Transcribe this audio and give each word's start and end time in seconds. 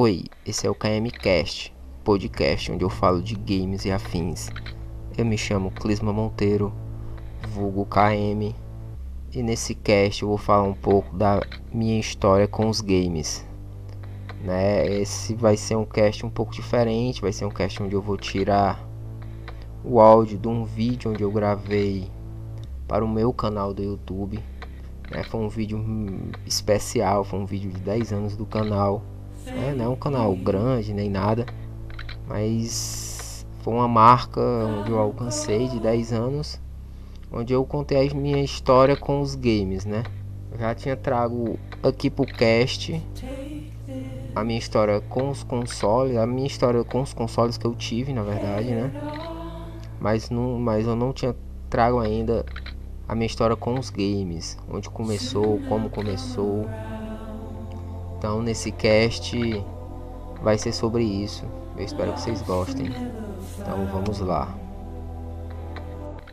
Oi, 0.00 0.26
esse 0.46 0.64
é 0.64 0.70
o 0.70 0.76
KMcast, 0.76 1.74
podcast 2.04 2.70
onde 2.70 2.84
eu 2.84 2.88
falo 2.88 3.20
de 3.20 3.34
games 3.34 3.84
e 3.84 3.90
afins. 3.90 4.48
Eu 5.16 5.26
me 5.26 5.36
chamo 5.36 5.72
Clisma 5.72 6.12
Monteiro, 6.12 6.72
vulgo 7.48 7.84
KM, 7.84 8.54
e 9.34 9.42
nesse 9.42 9.74
cast 9.74 10.22
eu 10.22 10.28
vou 10.28 10.38
falar 10.38 10.62
um 10.62 10.72
pouco 10.72 11.16
da 11.16 11.42
minha 11.74 11.98
história 11.98 12.46
com 12.46 12.68
os 12.68 12.80
games. 12.80 13.44
Né? 14.44 14.86
Esse 15.00 15.34
vai 15.34 15.56
ser 15.56 15.74
um 15.74 15.84
cast 15.84 16.24
um 16.24 16.30
pouco 16.30 16.52
diferente, 16.52 17.20
vai 17.20 17.32
ser 17.32 17.46
um 17.46 17.50
cast 17.50 17.82
onde 17.82 17.96
eu 17.96 18.00
vou 18.00 18.16
tirar 18.16 18.80
o 19.82 20.00
áudio 20.00 20.38
de 20.38 20.46
um 20.46 20.64
vídeo 20.64 21.10
onde 21.10 21.24
eu 21.24 21.32
gravei 21.32 22.08
para 22.86 23.04
o 23.04 23.08
meu 23.08 23.32
canal 23.32 23.74
do 23.74 23.82
YouTube. 23.82 24.38
Né? 25.10 25.24
Foi 25.24 25.40
um 25.40 25.48
vídeo 25.48 25.84
especial, 26.46 27.24
foi 27.24 27.40
um 27.40 27.46
vídeo 27.46 27.72
de 27.72 27.80
10 27.80 28.12
anos 28.12 28.36
do 28.36 28.46
canal. 28.46 29.02
Né? 29.46 29.74
Não 29.76 29.84
é 29.84 29.88
um 29.88 29.96
canal 29.96 30.34
grande 30.34 30.92
nem 30.92 31.10
nada, 31.10 31.46
mas 32.26 33.46
foi 33.60 33.72
uma 33.72 33.88
marca 33.88 34.40
onde 34.40 34.90
eu 34.90 34.98
alcancei 34.98 35.68
de 35.68 35.80
10 35.80 36.12
anos, 36.12 36.60
onde 37.32 37.52
eu 37.52 37.64
contei 37.64 38.08
a 38.08 38.14
minha 38.14 38.42
história 38.42 38.96
com 38.96 39.20
os 39.20 39.34
games, 39.34 39.84
né? 39.84 40.04
Já 40.58 40.74
tinha 40.74 40.96
trago 40.96 41.58
aqui 41.82 42.10
pro 42.10 42.26
cast 42.26 43.00
a 44.34 44.44
minha 44.44 44.58
história 44.58 45.00
com 45.00 45.30
os 45.30 45.42
consoles, 45.42 46.16
a 46.16 46.26
minha 46.26 46.46
história 46.46 46.84
com 46.84 47.00
os 47.02 47.12
consoles 47.12 47.58
que 47.58 47.66
eu 47.66 47.74
tive, 47.74 48.12
na 48.12 48.22
verdade, 48.22 48.70
né? 48.70 48.90
Mas 50.00 50.30
não, 50.30 50.58
mas 50.58 50.86
eu 50.86 50.94
não 50.94 51.12
tinha 51.12 51.34
trago 51.68 51.98
ainda 51.98 52.46
a 53.08 53.14
minha 53.14 53.26
história 53.26 53.56
com 53.56 53.78
os 53.78 53.90
games, 53.90 54.56
onde 54.70 54.88
começou, 54.90 55.60
como 55.68 55.90
começou. 55.90 56.66
Então 58.18 58.42
nesse 58.42 58.72
cast 58.72 59.64
vai 60.42 60.58
ser 60.58 60.72
sobre 60.72 61.04
isso. 61.04 61.44
Eu 61.76 61.84
espero 61.84 62.12
que 62.12 62.20
vocês 62.20 62.42
gostem. 62.42 62.86
Então 63.58 63.86
vamos 63.86 64.18
lá. 64.18 64.52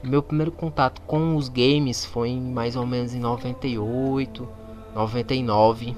Meu 0.04 0.22
primeiro 0.22 0.52
contato 0.52 1.02
com 1.02 1.36
os 1.36 1.48
games 1.48 2.04
foi 2.04 2.36
mais 2.36 2.76
ou 2.76 2.86
menos 2.86 3.14
em 3.14 3.20
98, 3.20 4.48
99, 4.96 5.96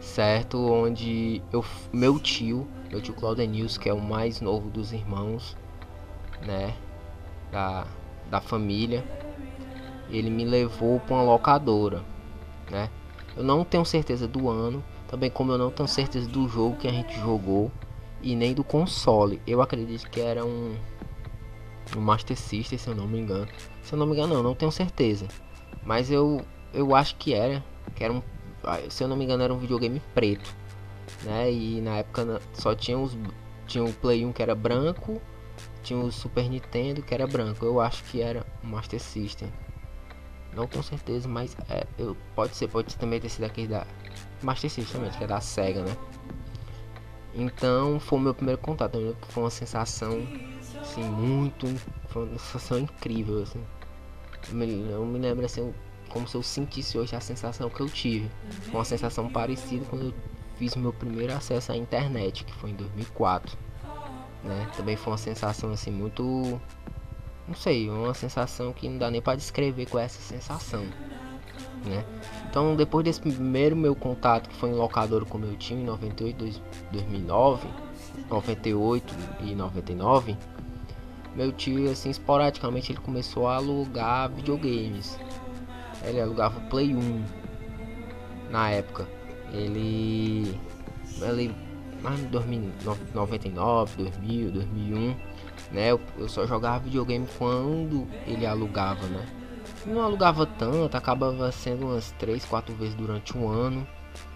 certo? 0.00 0.58
Onde 0.58 1.42
eu, 1.52 1.64
meu 1.92 2.18
tio, 2.18 2.66
meu 2.90 3.00
tio 3.00 3.14
Claudenils, 3.14 3.78
que 3.78 3.88
é 3.88 3.92
o 3.92 4.00
mais 4.00 4.40
novo 4.40 4.68
dos 4.70 4.92
irmãos, 4.92 5.56
né, 6.46 6.74
da, 7.50 7.86
da 8.30 8.40
família, 8.40 9.04
ele 10.10 10.30
me 10.30 10.44
levou 10.44 11.00
para 11.00 11.14
uma 11.14 11.24
locadora, 11.24 12.02
né? 12.70 12.90
Eu 13.36 13.42
não 13.42 13.64
tenho 13.64 13.84
certeza 13.84 14.28
do 14.28 14.48
ano, 14.48 14.82
também 15.08 15.30
como 15.30 15.52
eu 15.52 15.58
não 15.58 15.70
tenho 15.70 15.88
certeza 15.88 16.28
do 16.28 16.48
jogo 16.48 16.76
que 16.76 16.88
a 16.88 16.92
gente 16.92 17.18
jogou 17.20 17.70
e 18.22 18.36
nem 18.36 18.54
do 18.54 18.62
console. 18.62 19.40
Eu 19.46 19.60
acredito 19.62 20.08
que 20.10 20.20
era 20.20 20.44
um, 20.44 20.74
um 21.96 22.00
Master 22.00 22.36
System, 22.36 22.78
se 22.78 22.88
eu 22.88 22.94
não 22.94 23.06
me 23.06 23.18
engano. 23.18 23.48
Se 23.82 23.94
eu 23.94 23.98
não 23.98 24.06
me 24.06 24.12
engano, 24.12 24.34
não, 24.34 24.42
não 24.42 24.54
tenho 24.54 24.70
certeza. 24.70 25.26
Mas 25.84 26.10
eu 26.10 26.44
eu 26.72 26.94
acho 26.94 27.16
que 27.16 27.34
era, 27.34 27.62
que 27.94 28.02
era 28.02 28.12
um, 28.12 28.22
ah, 28.64 28.78
se 28.88 29.04
eu 29.04 29.08
não 29.08 29.16
me 29.16 29.24
engano, 29.24 29.42
era 29.42 29.52
um 29.52 29.58
videogame 29.58 30.00
preto, 30.14 30.54
né? 31.22 31.52
E 31.52 31.80
na 31.80 31.98
época 31.98 32.40
só 32.54 32.74
tinha 32.74 32.98
os 32.98 33.16
tinha 33.66 33.84
o 33.84 33.92
Play 33.92 34.24
1 34.24 34.32
que 34.32 34.42
era 34.42 34.54
branco, 34.54 35.20
tinha 35.82 35.98
o 35.98 36.10
Super 36.10 36.48
Nintendo 36.48 37.02
que 37.02 37.14
era 37.14 37.26
branco. 37.26 37.64
Eu 37.64 37.80
acho 37.80 38.02
que 38.04 38.20
era 38.20 38.46
Master 38.62 39.00
System. 39.00 39.48
Não 40.54 40.66
com 40.66 40.82
certeza, 40.82 41.28
mas 41.28 41.56
é, 41.68 41.86
eu, 41.98 42.16
pode 42.34 42.54
ser, 42.56 42.68
pode 42.68 42.94
também 42.96 43.20
ter 43.20 43.28
sido 43.28 43.44
aquele 43.44 43.68
da 43.68 43.86
Master 44.42 44.70
System 44.70 45.02
que 45.10 45.24
é 45.24 45.26
da 45.26 45.40
SEGA, 45.40 45.82
né? 45.82 45.96
Então 47.34 47.98
foi 47.98 48.18
o 48.18 48.22
meu 48.22 48.34
primeiro 48.34 48.60
contato, 48.60 49.16
foi 49.28 49.42
uma 49.42 49.50
sensação 49.50 50.26
assim, 50.80 51.02
muito. 51.02 51.66
Foi 52.08 52.24
uma 52.24 52.38
sensação 52.38 52.78
incrível, 52.78 53.42
assim. 53.42 53.64
Eu 54.48 54.54
me, 54.54 54.90
eu 54.90 55.06
me 55.06 55.18
lembro 55.18 55.46
assim, 55.46 55.72
como 56.08 56.28
se 56.28 56.36
eu 56.36 56.42
sentisse 56.42 56.98
hoje 56.98 57.16
a 57.16 57.20
sensação 57.20 57.70
que 57.70 57.80
eu 57.80 57.88
tive. 57.88 58.30
Uma 58.68 58.84
sensação 58.84 59.28
parecida 59.28 59.84
quando 59.88 60.06
eu 60.06 60.14
fiz 60.58 60.76
meu 60.76 60.92
primeiro 60.92 61.32
acesso 61.32 61.72
à 61.72 61.76
internet, 61.76 62.44
que 62.44 62.52
foi 62.54 62.70
em 62.70 62.74
2004. 62.74 63.56
Né? 64.44 64.68
Também 64.76 64.96
foi 64.96 65.12
uma 65.12 65.18
sensação 65.18 65.72
assim 65.72 65.90
muito 65.90 66.60
não 67.46 67.54
sei, 67.54 67.90
uma 67.90 68.14
sensação 68.14 68.72
que 68.72 68.88
não 68.88 68.98
dá 68.98 69.10
nem 69.10 69.20
para 69.20 69.36
descrever 69.36 69.86
com 69.86 69.98
é 69.98 70.04
essa 70.04 70.20
sensação, 70.20 70.84
né? 71.84 72.04
Então, 72.48 72.76
depois 72.76 73.04
desse 73.04 73.20
primeiro 73.20 73.74
meu 73.74 73.94
contato 73.94 74.48
que 74.48 74.56
foi 74.56 74.70
em 74.70 74.74
locador 74.74 75.24
com 75.24 75.38
meu 75.38 75.56
time 75.56 75.82
em 75.82 75.86
98, 75.86 76.62
2009, 76.92 77.68
98 78.28 79.14
e 79.40 79.54
99, 79.54 80.36
meu 81.34 81.50
tio 81.50 81.90
assim 81.90 82.10
esporadicamente 82.10 82.92
ele 82.92 83.00
começou 83.00 83.48
a 83.48 83.56
alugar 83.56 84.30
videogames. 84.30 85.18
Ele 86.04 86.20
alugava 86.20 86.60
Play 86.68 86.94
1 86.94 87.24
na 88.50 88.70
época. 88.70 89.08
Ele 89.52 90.58
ele 91.20 91.54
mas 92.02 92.18
em 92.18 92.28
99, 93.14 93.96
2000, 93.96 94.50
2001 94.50 95.31
né? 95.72 95.90
Eu, 95.90 96.00
eu 96.18 96.28
só 96.28 96.46
jogava 96.46 96.80
videogame 96.80 97.26
quando 97.38 98.06
ele 98.26 98.46
alugava, 98.46 99.06
né? 99.06 99.26
Não 99.86 100.02
alugava 100.02 100.46
tanto, 100.46 100.96
acabava 100.96 101.50
sendo 101.50 101.86
umas 101.86 102.12
3, 102.12 102.44
4 102.44 102.74
vezes 102.74 102.94
durante 102.94 103.36
um 103.36 103.48
ano. 103.48 103.86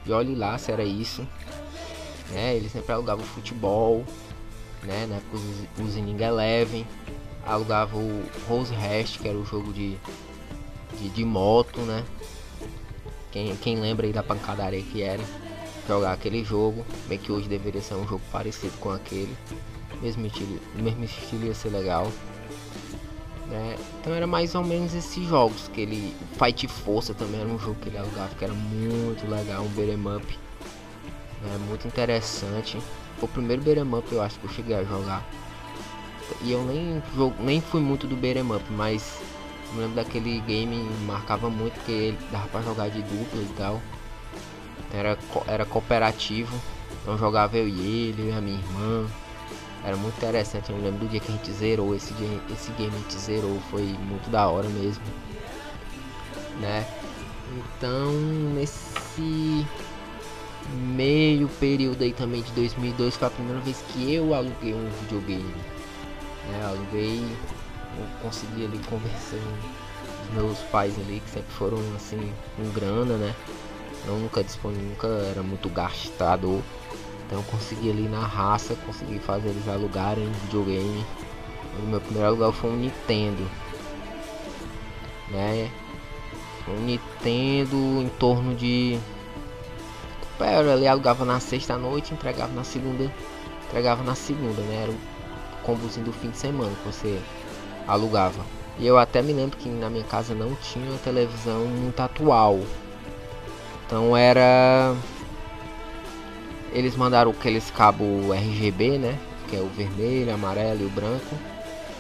E 0.04 0.12
olhe 0.12 0.34
lá 0.34 0.56
se 0.58 0.72
era 0.72 0.82
isso. 0.82 1.26
Né? 2.30 2.56
Ele 2.56 2.68
sempre 2.68 2.92
alugava 2.92 3.22
o 3.22 3.24
futebol, 3.24 4.04
né? 4.82 5.06
Na 5.06 5.16
época 5.16 5.36
os 5.78 5.96
Inning 5.96 6.22
Eleven. 6.22 6.86
Alugava 7.44 7.96
o 7.96 8.24
Rose 8.48 8.74
Rest, 8.74 9.20
que 9.20 9.28
era 9.28 9.38
o 9.38 9.44
jogo 9.44 9.72
de, 9.72 9.96
de, 10.98 11.08
de 11.10 11.24
moto, 11.24 11.80
né? 11.82 12.04
Quem, 13.30 13.54
quem 13.56 13.78
lembra 13.78 14.06
aí 14.06 14.12
da 14.12 14.22
pancadaria 14.22 14.82
que 14.82 15.00
era 15.02 15.22
jogar 15.86 16.12
aquele 16.12 16.42
jogo. 16.42 16.84
Bem 17.06 17.18
que 17.18 17.30
hoje 17.30 17.48
deveria 17.48 17.80
ser 17.80 17.94
um 17.94 18.08
jogo 18.08 18.22
parecido 18.32 18.76
com 18.78 18.90
aquele 18.90 19.36
mesmo 20.00 20.26
estilo, 20.26 20.60
mesmo 20.74 21.04
estilo 21.04 21.46
ia 21.46 21.54
ser 21.54 21.70
legal. 21.70 22.10
Né? 23.48 23.76
Então 24.00 24.12
era 24.12 24.26
mais 24.26 24.54
ou 24.54 24.64
menos 24.64 24.94
esses 24.94 25.26
jogos 25.26 25.68
que 25.68 25.80
ele. 25.80 26.14
Fight 26.38 26.66
Força 26.66 27.14
também 27.14 27.40
era 27.40 27.48
um 27.48 27.58
jogo 27.58 27.76
que 27.80 27.88
ele 27.88 27.98
alugava 27.98 28.34
que 28.34 28.44
era 28.44 28.54
muito 28.54 29.28
legal, 29.28 29.62
um 29.62 29.68
beat'em 29.68 30.16
up. 30.16 30.38
Né? 31.42 31.58
Muito 31.68 31.86
interessante. 31.86 32.78
Foi 33.18 33.28
o 33.28 33.32
primeiro 33.32 33.62
beat'em 33.62 33.94
up 33.94 34.12
eu 34.12 34.22
acho 34.22 34.38
que 34.38 34.46
eu 34.46 34.50
cheguei 34.50 34.76
a 34.76 34.84
jogar. 34.84 35.24
E 36.42 36.50
eu 36.50 36.64
nem, 36.64 37.00
jogo, 37.14 37.36
nem 37.40 37.60
fui 37.60 37.80
muito 37.80 38.06
do 38.06 38.16
beat'em 38.16 38.42
up, 38.52 38.64
mas 38.70 39.20
lembro 39.76 39.96
daquele 39.96 40.40
game 40.40 40.76
marcava 41.06 41.50
muito 41.50 41.74
porque 41.74 41.92
ele 41.92 42.18
dava 42.30 42.48
pra 42.48 42.62
jogar 42.62 42.88
de 42.88 43.02
dupla 43.02 43.40
e 43.40 43.54
tal. 43.56 43.80
Era, 44.92 45.18
era 45.46 45.64
cooperativo. 45.64 46.56
Então 47.02 47.16
jogava 47.16 47.56
eu 47.56 47.68
e 47.68 48.08
ele, 48.08 48.22
eu 48.22 48.28
e 48.30 48.32
a 48.32 48.40
minha 48.40 48.58
irmã. 48.58 49.06
Era 49.86 49.96
muito 49.96 50.16
interessante, 50.16 50.68
eu 50.68 50.76
lembro 50.78 51.06
do 51.06 51.08
dia 51.08 51.20
que 51.20 51.30
a 51.30 51.36
gente 51.36 51.52
zerou 51.52 51.94
esse, 51.94 52.12
esse 52.52 52.72
game, 52.72 52.92
a 52.92 52.98
gente 52.98 53.18
zerou, 53.18 53.60
foi 53.70 53.84
muito 53.84 54.28
da 54.30 54.48
hora 54.48 54.68
mesmo. 54.68 55.04
Né? 56.60 56.84
Então, 57.56 58.10
nesse 58.52 59.64
meio 60.74 61.48
período 61.60 62.02
aí 62.02 62.12
também 62.12 62.42
de 62.42 62.50
2002 62.50 63.14
foi 63.14 63.28
a 63.28 63.30
primeira 63.30 63.60
vez 63.60 63.80
que 63.92 64.12
eu 64.12 64.34
aluguei 64.34 64.74
um 64.74 64.90
videogame. 65.02 65.54
Né? 66.48 66.64
Aluguei, 66.64 67.24
consegui 68.20 68.64
ali 68.64 68.80
conversar 68.90 69.36
com 69.36 70.34
meus 70.34 70.58
pais 70.72 70.98
ali, 70.98 71.20
que 71.20 71.30
sempre 71.30 71.52
foram 71.52 71.78
assim, 71.94 72.32
com 72.56 72.68
grana, 72.70 73.16
né? 73.16 73.32
Eu 74.04 74.18
nunca 74.18 74.42
disponível, 74.42 74.84
nunca 74.84 75.06
era 75.06 75.44
muito 75.44 75.68
gastador. 75.68 76.60
Então 77.26 77.42
consegui 77.44 77.90
ali 77.90 78.08
na 78.08 78.24
raça, 78.24 78.76
consegui 78.86 79.18
fazer 79.18 79.48
eles 79.48 79.68
alugarem 79.68 80.30
videogame. 80.44 81.04
O 81.78 81.86
meu 81.86 82.00
primeiro 82.00 82.28
aluguel 82.28 82.52
foi 82.52 82.70
um 82.70 82.76
Nintendo. 82.76 83.44
Né? 85.30 85.70
Um 86.68 86.80
Nintendo 86.80 87.76
em 87.76 88.08
torno 88.18 88.54
de. 88.54 88.98
Era 90.38 90.74
ali 90.74 90.86
alugava 90.86 91.24
na 91.24 91.40
sexta 91.40 91.76
noite, 91.76 92.14
entregava 92.14 92.52
na 92.52 92.64
segunda. 92.64 93.10
Entregava 93.66 94.04
na 94.04 94.14
segunda, 94.14 94.62
né? 94.62 94.82
Era 94.82 94.92
o 94.92 94.96
combozinho 95.64 96.06
do 96.06 96.12
fim 96.12 96.30
de 96.30 96.36
semana 96.36 96.70
que 96.76 96.86
você 96.86 97.20
alugava. 97.88 98.44
E 98.78 98.86
eu 98.86 98.98
até 98.98 99.22
me 99.22 99.32
lembro 99.32 99.56
que 99.56 99.68
na 99.68 99.90
minha 99.90 100.04
casa 100.04 100.34
não 100.34 100.54
tinha 100.56 100.96
televisão 100.98 101.64
muito 101.64 101.98
atual. 102.00 102.60
Então 103.86 104.16
era 104.16 104.94
eles 106.72 106.96
mandaram 106.96 107.30
aqueles 107.30 107.70
cabos 107.70 108.30
RGB, 108.30 108.98
né? 108.98 109.18
Que 109.48 109.56
é 109.56 109.60
o 109.60 109.68
vermelho, 109.68 110.34
amarelo 110.34 110.82
e 110.82 110.86
o 110.86 110.90
branco. 110.90 111.36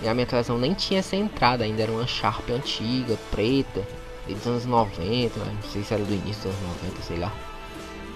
E 0.02 0.08
a 0.08 0.14
minha 0.14 0.26
televisão 0.26 0.58
nem 0.58 0.74
tinha 0.74 1.00
essa 1.00 1.16
entrada 1.16 1.64
ainda, 1.64 1.82
era 1.82 1.92
uma 1.92 2.06
Sharp 2.06 2.50
antiga, 2.50 3.16
preta, 3.30 3.86
dos 4.34 4.46
anos 4.46 4.66
90, 4.66 5.38
né? 5.38 5.56
não 5.62 5.70
sei 5.70 5.82
se 5.82 5.94
era 5.94 6.04
do 6.04 6.12
início 6.12 6.50
dos 6.50 6.58
anos 6.58 6.82
90, 6.82 7.02
sei 7.02 7.18
lá. 7.18 7.32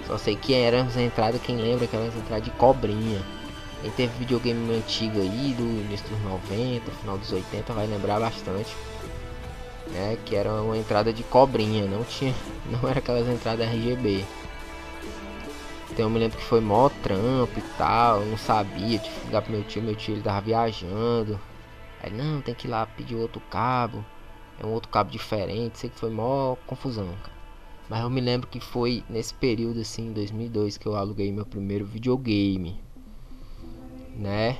Só 0.06 0.18
sei 0.18 0.34
que 0.36 0.52
eram 0.54 0.80
as 0.80 0.96
entradas, 0.96 1.40
quem 1.40 1.56
lembra 1.56 1.84
aquelas 1.84 2.14
entradas 2.14 2.44
de 2.44 2.50
cobrinha. 2.50 3.22
Quem 3.80 3.90
teve 3.92 4.18
videogame 4.18 4.74
antigo 4.74 5.20
aí, 5.20 5.54
do 5.56 5.62
início 5.62 6.06
dos 6.08 6.20
90, 6.22 6.90
final 6.90 7.16
dos 7.16 7.32
80, 7.32 7.72
vai 7.72 7.86
lembrar 7.86 8.20
bastante. 8.20 8.74
Né, 9.92 10.18
que 10.24 10.36
era 10.36 10.52
uma 10.52 10.76
entrada 10.76 11.12
de 11.12 11.22
cobrinha, 11.24 11.84
não 11.86 12.04
tinha, 12.04 12.34
não 12.70 12.88
era 12.88 12.98
aquelas 12.98 13.26
entradas 13.26 13.66
RGB. 13.66 14.24
Então 16.00 16.08
eu 16.08 16.14
me 16.14 16.18
lembro 16.18 16.38
que 16.38 16.44
foi 16.44 16.62
mó 16.62 16.88
trampo 17.02 17.58
e 17.58 17.62
tal, 17.76 18.22
eu 18.22 18.26
não 18.30 18.38
sabia, 18.38 18.98
tive 18.98 19.20
que 19.20 19.26
ligar 19.26 19.42
pro 19.42 19.52
meu 19.52 19.62
tio, 19.64 19.82
meu 19.82 19.94
tio 19.94 20.14
ele 20.14 20.22
tava 20.22 20.40
viajando. 20.40 21.38
Aí 22.02 22.10
não, 22.10 22.40
tem 22.40 22.54
que 22.54 22.66
ir 22.66 22.70
lá 22.70 22.86
pedir 22.86 23.16
outro 23.16 23.38
cabo, 23.50 24.02
é 24.58 24.64
um 24.64 24.70
outro 24.70 24.88
cabo 24.88 25.10
diferente, 25.10 25.78
sei 25.78 25.90
que 25.90 25.98
foi 25.98 26.08
mó 26.08 26.56
confusão, 26.66 27.14
cara. 27.22 27.36
Mas 27.86 28.00
eu 28.00 28.08
me 28.08 28.18
lembro 28.18 28.48
que 28.48 28.60
foi 28.60 29.04
nesse 29.10 29.34
período 29.34 29.80
assim, 29.80 30.06
em 30.06 30.12
2002, 30.14 30.78
que 30.78 30.86
eu 30.86 30.96
aluguei 30.96 31.30
meu 31.30 31.44
primeiro 31.44 31.84
videogame, 31.84 32.80
né? 34.16 34.56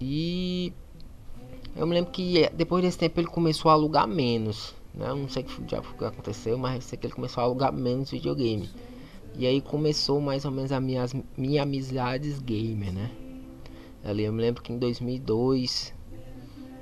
E 0.00 0.72
eu 1.76 1.86
me 1.86 1.92
lembro 1.92 2.10
que 2.10 2.48
depois 2.54 2.82
desse 2.82 2.96
tempo 2.96 3.20
ele 3.20 3.26
começou 3.26 3.70
a 3.70 3.74
alugar 3.74 4.08
menos, 4.08 4.74
né? 4.94 5.10
Eu 5.10 5.16
não 5.16 5.28
sei 5.28 5.42
o 5.42 5.46
que 5.94 6.04
aconteceu, 6.06 6.56
mas 6.56 6.84
sei 6.84 6.98
que 6.98 7.06
ele 7.06 7.12
começou 7.12 7.42
a 7.42 7.44
alugar 7.44 7.70
menos 7.70 8.10
videogame. 8.10 8.70
E 9.36 9.46
aí 9.46 9.60
começou 9.60 10.20
mais 10.20 10.44
ou 10.44 10.50
menos 10.50 10.70
a 10.70 10.80
minhas 10.80 11.12
minha 11.36 11.62
amizades 11.62 12.38
gamer, 12.40 12.92
né? 12.92 13.10
Ali 14.04 14.24
eu 14.24 14.32
me 14.32 14.40
lembro 14.40 14.62
que 14.62 14.72
em 14.72 14.78
2002 14.78 15.92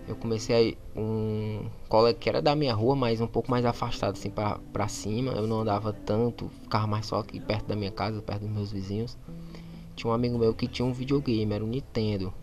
eu 0.07 0.17
comecei 0.17 0.77
a, 0.95 1.01
um 1.01 1.71
colega 1.89 2.19
que 2.19 2.29
era 2.29 2.43
da 2.43 2.55
minha 2.55 2.75
rua, 2.75 2.97
mas 2.97 3.21
um 3.21 3.27
pouco 3.27 3.51
mais 3.51 3.65
afastado 3.65 4.17
assim 4.17 4.31
pra 4.31 4.89
cima. 4.89 5.33
Eu 5.33 5.47
não 5.47 5.61
andava 5.61 5.93
tanto, 5.93 6.51
ficava 6.63 6.87
mais 6.87 7.07
só 7.07 7.21
aqui 7.21 7.41
perto 7.41 7.67
da 7.67 7.77
minha 7.77 7.93
casa, 7.93 8.21
perto 8.21 8.43
dos 8.43 8.51
meus 8.51 8.73
vizinhos. 8.73 9.17
Tinha 9.95 10.11
um 10.11 10.15
amigo 10.15 10.39
meu 10.39 10.53
que 10.53 10.67
tinha 10.67 10.85
um 10.85 10.93
videogame, 10.93 11.55
era 11.55 11.65
um 11.65 11.69
Nintendo. 11.69 12.35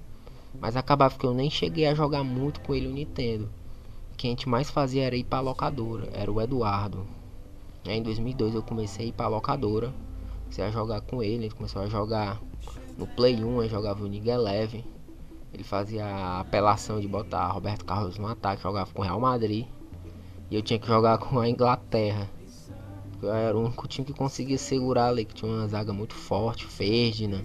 Mas 0.60 0.76
acabava 0.76 1.18
que 1.18 1.26
eu 1.26 1.34
nem 1.34 1.50
cheguei 1.50 1.86
a 1.86 1.94
jogar 1.94 2.24
muito 2.24 2.62
com 2.62 2.74
ele 2.74 2.88
o 2.88 2.94
Nintendo. 2.94 3.50
O 4.14 4.18
que 4.18 4.28
a 4.28 4.30
gente 4.30 4.50
mais 4.50 4.70
fazia 4.70 5.04
era 5.04 5.16
ir 5.16 5.24
pra 5.24 5.40
locadora, 5.40 6.10
era 6.14 6.32
o 6.32 6.42
Eduardo. 6.42 7.06
Aí, 7.86 7.98
em 7.98 8.04
2002 8.04 8.56
eu 8.56 8.64
comecei 8.64 9.06
a 9.06 9.10
ir 9.10 9.12
pra 9.14 9.28
locadora, 9.28 9.94
comecei 10.44 10.64
a 10.64 10.72
jogar 10.72 11.02
com 11.02 11.24
ele, 11.24 11.46
ele 11.46 11.54
começou 11.54 11.82
a 11.82 11.88
jogar 11.88 12.42
no 12.98 13.08
Play 13.08 13.44
1, 13.44 13.64
eu 13.64 13.70
jogava 13.70 14.04
o 14.04 14.08
Niga 14.08 14.34
Eleven. 14.34 14.84
Ele 15.54 15.64
fazia 15.64 16.06
a 16.06 16.42
apelação 16.42 17.00
de 17.00 17.08
botar 17.08 17.48
Roberto 17.48 17.86
Carlos 17.86 18.18
no 18.18 18.28
ataque, 18.28 18.62
jogava 18.62 18.92
com 18.94 19.02
o 19.02 19.06
Real 19.06 19.20
Madrid. 19.20 19.66
E 20.52 20.56
eu 20.56 20.62
tinha 20.62 20.78
que 20.78 20.88
jogar 20.88 21.18
com 21.18 21.40
a 21.40 21.50
Inglaterra. 21.50 22.30
Eu 23.22 23.34
era 23.34 23.58
o 23.58 23.66
único 23.66 23.88
time 23.88 24.06
que 24.06 24.14
conseguia 24.14 24.58
segurar 24.58 25.08
ali, 25.08 25.26
que 25.26 25.34
tinha 25.34 25.52
uma 25.52 25.68
zaga 25.68 25.92
muito 25.92 26.14
forte, 26.14 26.66
Ferdinand, 26.66 27.44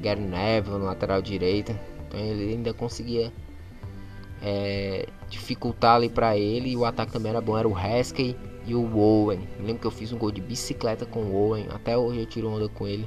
Gary 0.00 0.20
Neville 0.20 0.78
no 0.78 0.84
lateral 0.84 1.22
direita. 1.22 1.78
Então 2.06 2.20
ele 2.20 2.52
ainda 2.52 2.74
conseguia 2.74 3.32
é, 4.42 5.06
dificultar 5.28 5.96
ali 5.96 6.08
para 6.08 6.36
ele. 6.36 6.70
E 6.70 6.76
o 6.76 6.84
ataque 6.84 7.12
também 7.12 7.30
era 7.30 7.40
bom, 7.40 7.56
era 7.56 7.68
o 7.68 7.78
Heskey 7.78 8.36
e 8.70 8.74
o 8.74 8.96
Owen. 8.96 9.48
Lembro 9.58 9.80
que 9.80 9.86
eu 9.88 9.90
fiz 9.90 10.12
um 10.12 10.18
gol 10.18 10.30
de 10.30 10.40
bicicleta 10.40 11.04
com 11.04 11.24
o 11.24 11.34
Owen. 11.34 11.66
Até 11.70 11.98
hoje 11.98 12.20
eu 12.20 12.26
tiro 12.26 12.48
onda 12.48 12.68
com 12.68 12.86
ele 12.86 13.06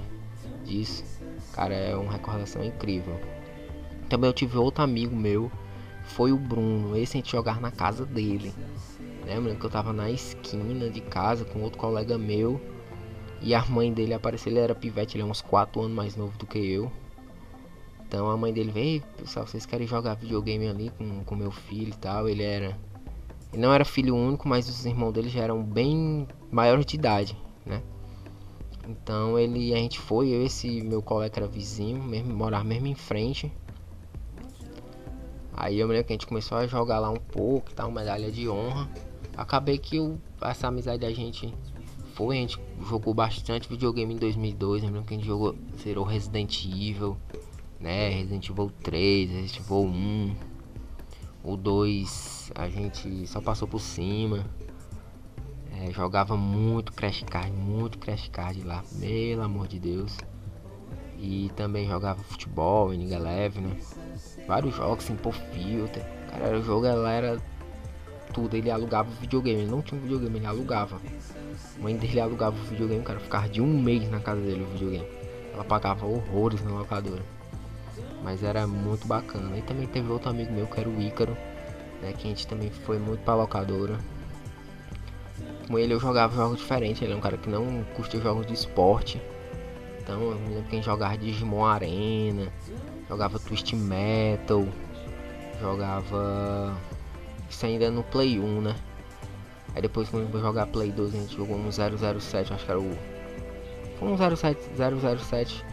disso. 0.65 1.05
Cara, 1.53 1.73
é 1.73 1.95
uma 1.95 2.11
recordação 2.11 2.61
incrível. 2.63 3.17
Também 4.09 4.29
eu 4.29 4.33
tive 4.33 4.57
outro 4.57 4.83
amigo 4.83 5.15
meu, 5.15 5.49
foi 6.03 6.33
o 6.33 6.37
Bruno. 6.37 6.97
Esse 6.97 7.15
a 7.15 7.19
gente 7.19 7.31
jogar 7.31 7.61
na 7.61 7.71
casa 7.71 8.05
dele. 8.05 8.53
Lembra 9.25 9.55
que 9.55 9.65
eu 9.65 9.69
tava 9.69 9.93
na 9.93 10.11
esquina 10.11 10.89
de 10.89 10.99
casa 10.99 11.45
com 11.45 11.61
outro 11.61 11.79
colega 11.79 12.17
meu. 12.17 12.59
E 13.41 13.55
a 13.55 13.63
mãe 13.65 13.91
dele 13.93 14.13
apareceu, 14.13 14.51
ele 14.51 14.59
era 14.59 14.75
pivete, 14.75 15.15
ele 15.15 15.23
é 15.23 15.25
uns 15.25 15.41
4 15.41 15.81
anos 15.81 15.95
mais 15.95 16.15
novo 16.17 16.37
do 16.37 16.45
que 16.45 16.59
eu. 16.59 16.91
Então 18.05 18.29
a 18.29 18.35
mãe 18.35 18.51
dele 18.51 18.71
veio, 18.71 19.01
pessoal, 19.17 19.47
vocês 19.47 19.65
querem 19.65 19.87
jogar 19.87 20.15
videogame 20.15 20.67
ali 20.67 20.91
com, 20.97 21.23
com 21.23 21.35
meu 21.35 21.51
filho 21.51 21.93
e 21.93 21.97
tal. 21.97 22.27
Ele 22.27 22.43
era 22.43 22.77
ele 23.53 23.61
não 23.61 23.71
era 23.71 23.85
filho 23.85 24.15
único, 24.15 24.47
mas 24.47 24.67
os 24.67 24.83
irmãos 24.83 25.11
dele 25.11 25.29
já 25.29 25.41
eram 25.41 25.63
bem 25.63 26.27
maiores 26.51 26.87
de 26.87 26.95
idade, 26.95 27.37
né? 27.63 27.83
Então 28.89 29.37
ele, 29.37 29.73
a 29.73 29.77
gente 29.77 29.99
foi, 29.99 30.29
eu 30.29 30.41
e 30.41 30.45
esse 30.45 30.81
meu 30.81 31.03
colega 31.03 31.37
era 31.37 31.47
vizinho, 31.47 32.03
mesmo, 32.03 32.35
morava 32.35 32.63
mesmo 32.63 32.87
em 32.87 32.95
frente. 32.95 33.53
Aí 35.55 35.79
eu 35.79 35.87
me 35.87 35.93
lembro 35.93 36.07
que 36.07 36.13
a 36.13 36.15
gente 36.15 36.25
começou 36.25 36.57
a 36.57 36.65
jogar 36.65 36.99
lá 36.99 37.11
um 37.11 37.17
pouco, 37.17 37.71
tá, 37.71 37.85
uma 37.85 38.01
medalha 38.01 38.31
de 38.31 38.49
honra. 38.49 38.89
Acabei 39.37 39.77
que 39.77 39.97
eu, 39.97 40.19
essa 40.41 40.67
amizade 40.67 41.01
da 41.01 41.11
gente 41.13 41.53
foi, 42.15 42.37
a 42.37 42.41
gente 42.41 42.59
jogou 42.89 43.13
bastante 43.13 43.69
videogame 43.69 44.15
em 44.15 44.17
2002, 44.17 44.81
lembro 44.81 45.03
que 45.03 45.13
a 45.13 45.17
gente 45.17 45.27
jogou, 45.27 45.55
zerou 45.77 46.03
Resident 46.03 46.65
Evil, 46.65 47.15
né, 47.79 48.09
Resident 48.09 48.49
Evil 48.49 48.71
3, 48.81 49.29
Resident 49.29 49.59
Evil 49.59 49.77
1, 49.77 50.35
o 51.43 51.57
2 51.57 52.51
a 52.55 52.69
gente 52.69 53.27
só 53.27 53.41
passou 53.41 53.67
por 53.67 53.79
cima. 53.79 54.45
É, 55.79 55.91
jogava 55.91 56.37
muito 56.37 56.93
Crash 56.93 57.23
Card, 57.23 57.51
muito 57.51 57.97
Crash 57.97 58.29
Card 58.29 58.61
lá, 58.63 58.83
pelo 58.99 59.41
amor 59.41 59.67
de 59.67 59.79
Deus. 59.79 60.17
E 61.17 61.51
também 61.55 61.87
jogava 61.87 62.21
futebol, 62.23 62.93
Inning 62.93 63.15
Leve, 63.17 63.59
né? 63.59 63.77
Vários 64.47 64.75
jogos, 64.75 65.03
Simple 65.03 65.31
Filter. 65.31 66.05
Cara, 66.29 66.57
o 66.57 66.63
jogo 66.63 66.85
ela 66.85 67.11
era 67.11 67.41
tudo. 68.33 68.55
Ele 68.55 68.71
alugava 68.71 69.09
o 69.09 69.13
videogame, 69.13 69.61
ele 69.61 69.71
não 69.71 69.81
tinha 69.81 69.99
um 69.99 70.03
videogame, 70.03 70.37
ele 70.37 70.45
alugava. 70.45 70.99
Mãe 71.79 71.95
dele 71.95 72.19
alugava 72.19 72.55
o 72.55 72.63
videogame, 72.63 73.03
cara 73.03 73.19
ficava 73.19 73.49
de 73.49 73.61
um 73.61 73.81
mês 73.81 74.09
na 74.09 74.19
casa 74.19 74.41
dele 74.41 74.63
o 74.63 74.67
videogame. 74.67 75.07
Ela 75.53 75.63
pagava 75.63 76.05
horrores 76.05 76.63
na 76.63 76.71
locadora. 76.71 77.23
Mas 78.23 78.41
era 78.41 78.65
muito 78.65 79.05
bacana. 79.05 79.57
E 79.57 79.61
também 79.61 79.85
teve 79.85 80.09
outro 80.09 80.29
amigo 80.29 80.51
meu 80.53 80.65
que 80.65 80.79
era 80.79 80.89
o 80.89 81.01
Ícaro, 81.01 81.37
né? 82.01 82.13
Que 82.13 82.27
a 82.27 82.29
gente 82.29 82.47
também 82.47 82.69
foi 82.69 82.97
muito 82.97 83.21
pra 83.23 83.35
locadora. 83.35 83.99
Com 85.67 85.77
ele 85.77 85.93
eu 85.93 85.99
jogava 85.99 86.33
jogos 86.35 86.59
diferentes. 86.59 87.01
Ele 87.01 87.13
é 87.13 87.15
um 87.15 87.21
cara 87.21 87.37
que 87.37 87.49
não 87.49 87.83
curte 87.95 88.19
jogos 88.19 88.47
de 88.47 88.53
esporte. 88.53 89.21
Então 89.99 90.21
eu 90.21 90.31
lembro 90.31 90.63
que 90.63 90.69
a 90.69 90.75
gente 90.75 90.85
jogava 90.85 91.17
Digimon 91.17 91.65
Arena, 91.65 92.51
jogava 93.07 93.39
Twist 93.39 93.75
Metal, 93.75 94.65
jogava. 95.61 96.77
Isso 97.49 97.65
ainda 97.65 97.89
no 97.91 98.03
Play 98.03 98.39
1, 98.39 98.61
né? 98.61 98.75
Aí 99.75 99.81
depois 99.81 100.09
quando 100.09 100.33
eu 100.33 100.41
jogar 100.41 100.67
Play 100.67 100.91
2 100.91 101.13
a 101.13 101.17
gente 101.17 101.35
jogou 101.35 101.57
um 101.57 101.71
007, 101.71 102.53
acho 102.53 102.65
que 102.65 102.71
era 102.71 102.79
o. 102.79 102.97
Foi 103.97 104.09
um 104.09 104.17
07, 104.17 104.59
007 104.75 105.72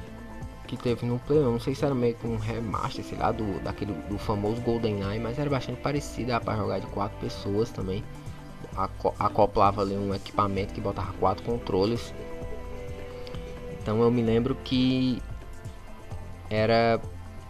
que 0.70 0.76
teve 0.76 1.04
no 1.04 1.18
Play 1.18 1.40
1. 1.40 1.50
Não 1.50 1.60
sei 1.60 1.74
se 1.74 1.84
era 1.84 1.94
meio 1.94 2.14
que 2.14 2.26
um 2.26 2.36
remaster, 2.36 3.04
sei 3.04 3.18
lá, 3.18 3.32
do, 3.32 3.60
daquele, 3.60 3.92
do 4.08 4.16
famoso 4.18 4.60
GoldenEye, 4.60 5.18
mas 5.18 5.38
era 5.38 5.50
bastante 5.50 5.80
parecido, 5.80 6.38
para 6.40 6.56
jogar 6.56 6.78
de 6.78 6.86
quatro 6.86 7.18
pessoas 7.18 7.70
também. 7.70 8.04
Acoplava 9.18 9.82
ali 9.82 9.96
um 9.96 10.14
equipamento 10.14 10.72
que 10.72 10.80
botava 10.80 11.12
quatro 11.14 11.44
controles. 11.44 12.14
Então 13.82 14.00
eu 14.00 14.10
me 14.12 14.22
lembro 14.22 14.54
que 14.54 15.20
era 16.48 17.00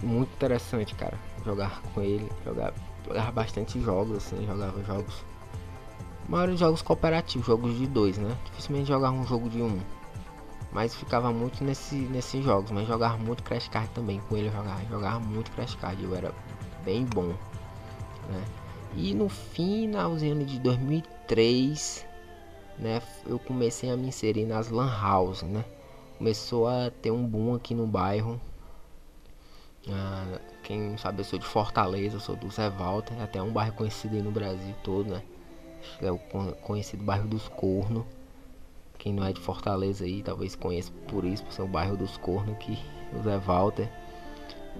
muito 0.02 0.32
interessante, 0.32 0.94
cara, 0.94 1.18
jogar 1.44 1.82
com 1.94 2.00
ele, 2.00 2.26
jogar, 2.44 2.72
jogava 3.06 3.32
bastante 3.32 3.78
jogos, 3.82 4.16
assim, 4.16 4.46
jogava 4.46 4.82
jogos. 4.84 5.24
A 6.26 6.30
maioria 6.30 6.56
jogos 6.56 6.80
cooperativos, 6.80 7.46
jogos 7.46 7.76
de 7.76 7.86
dois, 7.86 8.16
né? 8.16 8.34
Dificilmente 8.46 8.88
jogar 8.88 9.10
um 9.10 9.26
jogo 9.26 9.50
de 9.50 9.60
um. 9.60 9.78
Mas 10.72 10.94
ficava 10.94 11.32
muito 11.32 11.64
nesse, 11.64 11.96
nesses 11.96 12.44
jogos. 12.44 12.70
Mas 12.70 12.86
jogava 12.86 13.16
muito 13.18 13.42
Crash 13.42 13.68
Card 13.68 13.88
também. 13.90 14.20
Com 14.28 14.36
ele 14.36 14.48
eu 14.48 14.88
jogava, 14.88 15.18
muito 15.18 15.50
Crash 15.52 15.74
Card. 15.74 16.02
Eu 16.02 16.14
era 16.14 16.32
bem 16.84 17.04
bom. 17.04 17.34
Né? 18.28 18.44
E 18.96 19.14
no 19.14 19.28
finalzinho 19.28 20.44
de 20.44 20.58
2003, 20.60 22.06
né, 22.78 23.00
eu 23.26 23.38
comecei 23.38 23.90
a 23.90 23.96
me 23.96 24.08
inserir 24.08 24.46
nas 24.46 24.68
lan 24.68 24.90
house, 24.90 25.42
né? 25.42 25.64
Começou 26.18 26.68
a 26.68 26.90
ter 26.90 27.10
um 27.10 27.24
boom 27.26 27.54
aqui 27.54 27.74
no 27.74 27.86
bairro. 27.86 28.40
Ah, 29.88 30.38
quem 30.62 30.96
sabe 30.98 31.20
eu 31.20 31.24
sou 31.24 31.38
de 31.38 31.46
Fortaleza, 31.46 32.16
eu 32.16 32.20
sou 32.20 32.36
do 32.36 32.50
Zé 32.50 32.68
Walter, 32.68 33.14
é 33.18 33.22
até 33.22 33.40
um 33.40 33.52
bairro 33.52 33.72
conhecido 33.74 34.16
aí 34.16 34.22
no 34.22 34.30
Brasil 34.30 34.74
todo, 34.82 35.08
né? 35.10 35.22
É 36.02 36.10
o 36.10 36.18
conhecido 36.62 37.02
bairro 37.02 37.26
dos 37.26 37.48
Cornos. 37.48 38.04
Quem 39.00 39.14
não 39.14 39.24
é 39.24 39.32
de 39.32 39.40
Fortaleza 39.40 40.04
aí, 40.04 40.22
talvez 40.22 40.54
conheça 40.54 40.92
por 41.08 41.24
isso, 41.24 41.42
por 41.42 41.52
ser 41.54 41.62
o 41.62 41.66
bairro 41.66 41.96
dos 41.96 42.18
Cornos, 42.18 42.58
que 42.58 42.78
o 43.18 43.22
Zé 43.22 43.38
Walter. 43.38 43.90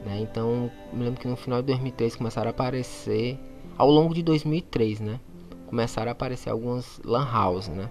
Né? 0.05 0.21
Então, 0.21 0.71
me 0.93 1.05
lembro 1.05 1.19
que 1.19 1.27
no 1.27 1.37
final 1.37 1.63
de 1.63 1.69
2003 1.69 2.17
começaram 2.17 2.49
a 2.49 2.51
aparecer, 2.51 3.41
ao 3.79 3.91
longo 3.91 4.13
de 4.13 4.23
2003, 4.23 5.01
né? 5.01 5.19
Começaram 5.67 6.11
a 6.11 6.13
aparecer 6.13 6.51
algumas 6.51 7.01
lan 7.03 7.27
house, 7.33 7.69
né? 7.69 7.89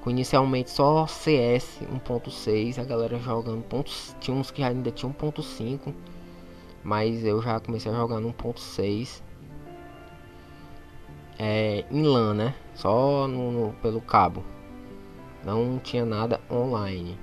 Com 0.00 0.08
inicialmente 0.08 0.70
só 0.70 1.06
CS 1.06 1.82
1.6, 1.92 2.78
a 2.78 2.84
galera 2.84 3.18
jogando 3.18 3.62
pontos, 3.64 4.16
tinha 4.20 4.34
uns 4.34 4.50
que 4.50 4.62
ainda 4.62 4.90
tinham 4.90 5.12
1.5, 5.12 5.92
mas 6.82 7.22
eu 7.22 7.42
já 7.42 7.60
comecei 7.60 7.92
a 7.92 7.94
jogar 7.94 8.18
no 8.18 8.32
1.6 8.32 9.20
é, 11.38 11.84
em 11.90 12.02
LAN, 12.02 12.32
né? 12.32 12.54
Só 12.74 13.28
no, 13.28 13.52
no, 13.52 13.72
pelo 13.74 14.00
cabo 14.00 14.53
não 15.44 15.78
tinha 15.78 16.04
nada 16.04 16.40
online. 16.50 17.18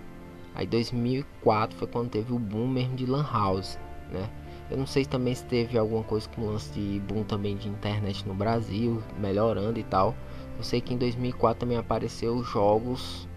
Aí 0.53 0.67
2004 0.67 1.77
foi 1.77 1.87
quando 1.87 2.09
teve 2.09 2.33
o 2.33 2.39
boom 2.39 2.67
mesmo 2.67 2.95
de 2.95 3.05
lan 3.05 3.25
house, 3.31 3.79
né? 4.11 4.29
Eu 4.69 4.77
não 4.77 4.87
sei 4.87 5.05
também 5.05 5.35
se 5.35 5.43
teve 5.45 5.77
alguma 5.77 6.03
coisa 6.03 6.29
com 6.29 6.41
o 6.41 6.51
lance 6.51 6.71
de 6.71 6.99
boom 7.01 7.23
também 7.23 7.57
de 7.57 7.67
internet 7.67 8.25
no 8.27 8.33
Brasil, 8.33 9.03
melhorando 9.19 9.79
e 9.79 9.83
tal. 9.83 10.15
Eu 10.57 10.63
sei 10.63 10.79
que 10.79 10.93
em 10.93 10.97
2004 10.97 11.61
também 11.61 11.77
apareceu 11.77 12.41
jogos 12.43 13.27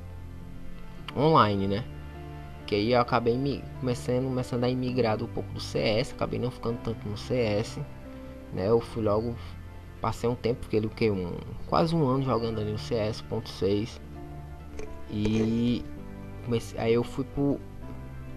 online, 1.17 1.67
né? 1.67 1.85
Que 2.67 2.77
aí 2.77 2.93
eu 2.93 3.01
acabei 3.01 3.37
me 3.37 3.63
começando, 3.81 4.25
começando 4.25 4.65
a 4.65 4.69
imigrar 4.69 5.23
um 5.23 5.27
pouco 5.27 5.53
do 5.53 5.61
CS, 5.61 6.13
acabei 6.13 6.39
não 6.39 6.51
ficando 6.51 6.79
tanto 6.83 7.09
no 7.09 7.17
CS, 7.17 7.79
né? 8.53 8.69
Eu 8.69 8.81
fui 8.81 9.03
logo 9.03 9.35
passei 10.01 10.29
um 10.29 10.35
tempo, 10.35 10.61
porque 10.61 10.77
ele 10.77 10.87
o 10.87 10.91
que 10.91 11.11
um 11.11 11.33
quase 11.67 11.97
um 11.97 12.07
ano 12.07 12.23
jogando 12.23 12.61
ali 12.61 12.73
no 12.73 12.79
CS.6 12.79 13.99
e 15.11 15.85
comecei, 16.45 16.79
aí 16.79 16.95
eu 16.95 17.05
fui 17.05 17.25
pro 17.25 17.61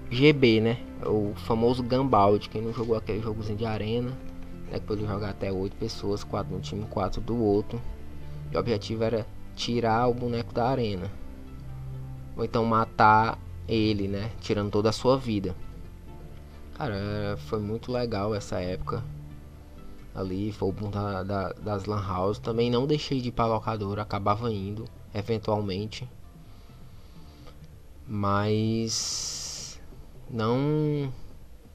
GB, 0.09 0.61
né? 0.61 0.77
O 1.05 1.33
famoso 1.35 1.83
Gambald, 1.83 2.49
quem 2.49 2.61
não 2.61 2.73
jogou 2.73 2.95
aquele 2.95 3.21
jogozinho 3.21 3.57
de 3.57 3.65
arena, 3.65 4.11
né? 4.71 4.79
Que 4.79 4.85
podia 4.85 5.07
jogar 5.07 5.29
até 5.29 5.51
8 5.51 5.75
pessoas, 5.75 6.23
4 6.23 6.53
no 6.53 6.61
time, 6.61 6.85
4 6.85 7.21
do 7.21 7.37
outro. 7.37 7.81
E 8.51 8.55
o 8.55 8.59
objetivo 8.59 9.03
era 9.03 9.25
tirar 9.55 10.07
o 10.07 10.13
boneco 10.13 10.53
da 10.53 10.67
arena. 10.67 11.11
Ou 12.35 12.45
então 12.45 12.63
matar 12.63 13.37
ele, 13.67 14.07
né? 14.07 14.31
Tirando 14.39 14.71
toda 14.71 14.89
a 14.89 14.93
sua 14.93 15.17
vida. 15.17 15.55
Cara, 16.75 17.35
foi 17.47 17.59
muito 17.59 17.91
legal 17.91 18.33
essa 18.35 18.59
época. 18.59 19.03
Ali 20.13 20.51
foi 20.51 20.69
o 20.69 20.71
boom 20.71 20.89
da, 20.89 21.23
da, 21.23 21.53
das 21.53 21.85
Lan 21.85 22.01
House. 22.01 22.39
Também 22.39 22.69
não 22.69 22.87
deixei 22.87 23.19
de 23.19 23.29
ir 23.29 23.31
pra 23.31 23.45
locadora, 23.45 24.01
acabava 24.01 24.51
indo, 24.51 24.85
eventualmente. 25.13 26.07
Mas 28.07 29.79
não. 30.29 31.11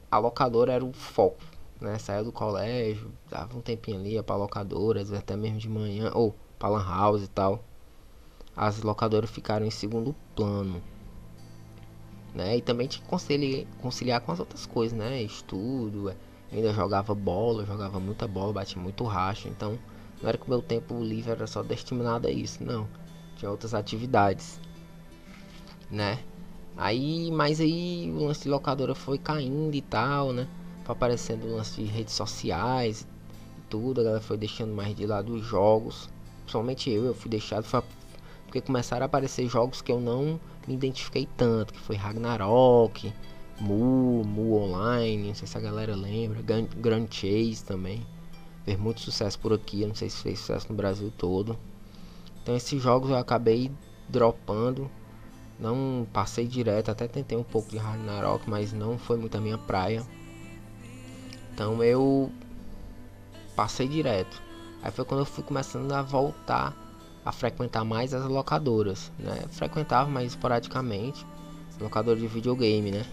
A 0.09 0.17
locadora 0.17 0.73
era 0.73 0.83
o 0.83 0.91
foco. 0.91 1.43
Né? 1.79 1.97
Saía 1.99 2.23
do 2.23 2.31
colégio, 2.31 3.11
dava 3.29 3.57
um 3.57 3.61
tempinho 3.61 3.99
ali, 3.99 4.13
ia 4.13 4.23
pra 4.23 4.35
locadora, 4.35 5.01
até 5.17 5.35
mesmo 5.35 5.59
de 5.59 5.69
manhã, 5.69 6.11
ou 6.13 6.35
pra 6.57 6.69
Lan 6.69 6.83
House 6.83 7.23
e 7.23 7.27
tal. 7.27 7.63
As 8.55 8.81
locadoras 8.81 9.29
ficaram 9.29 9.65
em 9.65 9.71
segundo 9.71 10.15
plano. 10.35 10.81
Né? 12.33 12.57
E 12.57 12.61
também 12.61 12.87
tinha 12.87 13.03
que 13.03 13.09
conciliar, 13.09 13.67
conciliar 13.81 14.21
com 14.21 14.31
as 14.31 14.39
outras 14.39 14.65
coisas, 14.65 14.97
né? 14.97 15.21
Estudo, 15.21 16.09
é, 16.09 16.15
ainda 16.51 16.73
jogava 16.73 17.13
bola, 17.13 17.65
jogava 17.65 17.99
muita 17.99 18.27
bola, 18.27 18.53
batia 18.53 18.81
muito 18.81 19.03
racha. 19.03 19.49
Então 19.49 19.77
não 20.21 20.29
era 20.29 20.37
que 20.37 20.45
o 20.45 20.49
meu 20.49 20.61
tempo 20.61 20.99
livre 21.03 21.31
era 21.31 21.45
só 21.45 21.61
destinado 21.61 22.27
a 22.27 22.31
isso, 22.31 22.63
não. 22.63 22.87
Tinha 23.35 23.51
outras 23.51 23.73
atividades 23.73 24.59
né? 25.93 26.19
Aí, 26.75 27.31
mas 27.31 27.61
aí 27.61 28.11
o 28.11 28.25
lance 28.25 28.43
de 28.43 28.49
locadora 28.49 28.95
foi 28.95 29.17
caindo 29.17 29.75
e 29.75 29.81
tal, 29.81 30.33
né? 30.33 30.47
Foi 30.83 30.93
aparecendo 30.93 31.45
o 31.45 31.55
lance 31.55 31.81
de 31.81 31.87
redes 31.87 32.13
sociais 32.15 33.07
e 33.57 33.61
tudo, 33.69 34.01
a 34.01 34.03
galera 34.03 34.21
foi 34.21 34.37
deixando 34.37 34.73
mais 34.73 34.95
de 34.95 35.05
lado 35.05 35.33
os 35.33 35.45
jogos. 35.45 36.09
Principalmente 36.41 36.89
eu, 36.89 37.05
eu 37.05 37.13
fui 37.13 37.29
deixado 37.29 37.65
porque 38.45 38.59
começaram 38.61 39.03
a 39.03 39.05
aparecer 39.05 39.47
jogos 39.47 39.81
que 39.81 39.91
eu 39.91 39.99
não 39.99 40.39
me 40.67 40.73
identifiquei 40.73 41.27
tanto, 41.37 41.73
que 41.73 41.79
foi 41.79 41.95
Ragnarok, 41.95 43.13
Mu, 43.59 44.23
Mu 44.23 44.55
Online, 44.55 45.27
não 45.27 45.35
sei 45.35 45.47
se 45.47 45.57
a 45.57 45.61
galera 45.61 45.95
lembra, 45.95 46.41
Grand 46.41 47.07
Chase 47.09 47.63
também. 47.65 48.05
Fez 48.65 48.79
muito 48.79 49.01
sucesso 49.01 49.39
por 49.39 49.53
aqui, 49.53 49.85
não 49.85 49.95
sei 49.95 50.09
se 50.09 50.21
fez 50.21 50.39
sucesso 50.39 50.67
no 50.69 50.75
Brasil 50.75 51.11
todo. 51.17 51.57
Então 52.41 52.55
esses 52.55 52.81
jogos 52.81 53.09
eu 53.09 53.17
acabei 53.17 53.71
dropando 54.09 54.89
não 55.59 56.07
passei 56.11 56.47
direto, 56.47 56.89
até 56.91 57.07
tentei 57.07 57.37
um 57.37 57.43
pouco 57.43 57.69
de 57.69 57.77
Ragnarok, 57.77 58.49
mas 58.49 58.73
não 58.73 58.97
foi 58.97 59.17
muito 59.17 59.37
a 59.37 59.41
minha 59.41 59.57
praia. 59.57 60.03
Então 61.53 61.83
eu 61.83 62.31
passei 63.55 63.87
direto. 63.87 64.41
Aí 64.81 64.91
foi 64.91 65.05
quando 65.05 65.21
eu 65.21 65.25
fui 65.25 65.43
começando 65.43 65.91
a 65.91 66.01
voltar 66.01 66.75
a 67.25 67.31
frequentar 67.31 67.85
mais 67.85 68.13
as 68.13 68.25
locadoras, 68.25 69.11
né? 69.17 69.45
Frequentava 69.49 70.09
mais 70.09 70.31
esporadicamente, 70.31 71.25
locador 71.79 72.17
de 72.17 72.27
videogame, 72.27 72.91
né? 72.91 73.05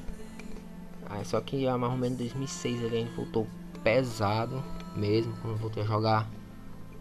Aí 1.08 1.24
só 1.24 1.40
que 1.40 1.66
a 1.66 1.76
mais 1.78 1.92
ou 1.92 1.98
menos 1.98 2.18
2006 2.18 2.84
ali 2.84 2.96
a 2.96 3.00
gente 3.00 3.14
voltou 3.14 3.46
pesado 3.84 4.62
mesmo, 4.96 5.32
quando 5.42 5.56
voltei 5.56 5.82
a 5.82 5.86
jogar 5.86 6.28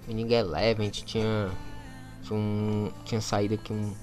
Winning 0.08 0.34
Eleven, 0.34 0.82
a 0.82 0.86
gente 0.86 1.06
tinha 1.06 1.50
tinha, 2.24 2.38
um, 2.38 2.92
tinha 3.06 3.22
saído 3.22 3.56
aqui 3.56 3.74
um 3.74 3.94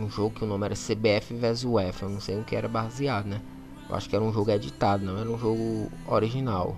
um 0.00 0.10
jogo 0.10 0.34
que 0.34 0.44
o 0.44 0.46
nome 0.46 0.64
era 0.64 0.74
CBF 0.74 1.34
vs 1.34 1.64
UEFA, 1.64 2.06
eu 2.06 2.10
não 2.10 2.20
sei 2.20 2.38
o 2.38 2.44
que 2.44 2.56
era 2.56 2.68
baseado, 2.68 3.26
né? 3.26 3.40
Eu 3.88 3.94
acho 3.96 4.08
que 4.08 4.16
era 4.16 4.24
um 4.24 4.32
jogo 4.32 4.50
editado, 4.50 5.04
não 5.04 5.18
era 5.18 5.28
um 5.28 5.38
jogo 5.38 5.90
original, 6.06 6.76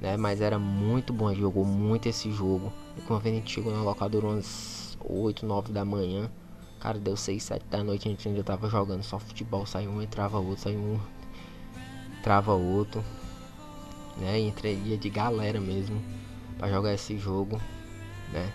né? 0.00 0.16
Mas 0.16 0.40
era 0.40 0.58
muito 0.58 1.12
bom, 1.12 1.32
jogou 1.34 1.64
muito 1.64 2.08
esse 2.08 2.30
jogo. 2.32 2.72
E 2.96 3.00
quando 3.02 3.26
a 3.26 3.30
gente 3.30 3.52
chegou 3.52 3.72
na 3.72 3.82
locadora 3.82 4.26
umas 4.26 4.96
8, 5.00 5.46
9 5.46 5.72
da 5.72 5.84
manhã, 5.84 6.30
cara, 6.80 6.98
deu 6.98 7.16
6, 7.16 7.42
7 7.42 7.66
da 7.66 7.84
noite, 7.84 8.08
a 8.08 8.10
gente 8.10 8.28
ainda 8.28 8.42
tava 8.42 8.68
jogando 8.68 9.02
só 9.02 9.18
futebol, 9.18 9.66
saiu 9.66 9.90
um, 9.90 10.02
entrava 10.02 10.38
outro, 10.38 10.62
saiu 10.62 10.78
um, 10.78 11.00
entrava 12.18 12.52
outro, 12.52 13.04
né? 14.16 14.40
E 14.40 14.48
entraria 14.48 14.96
de 14.96 15.10
galera 15.10 15.60
mesmo 15.60 16.02
para 16.58 16.70
jogar 16.70 16.94
esse 16.94 17.18
jogo, 17.18 17.60
né? 18.32 18.50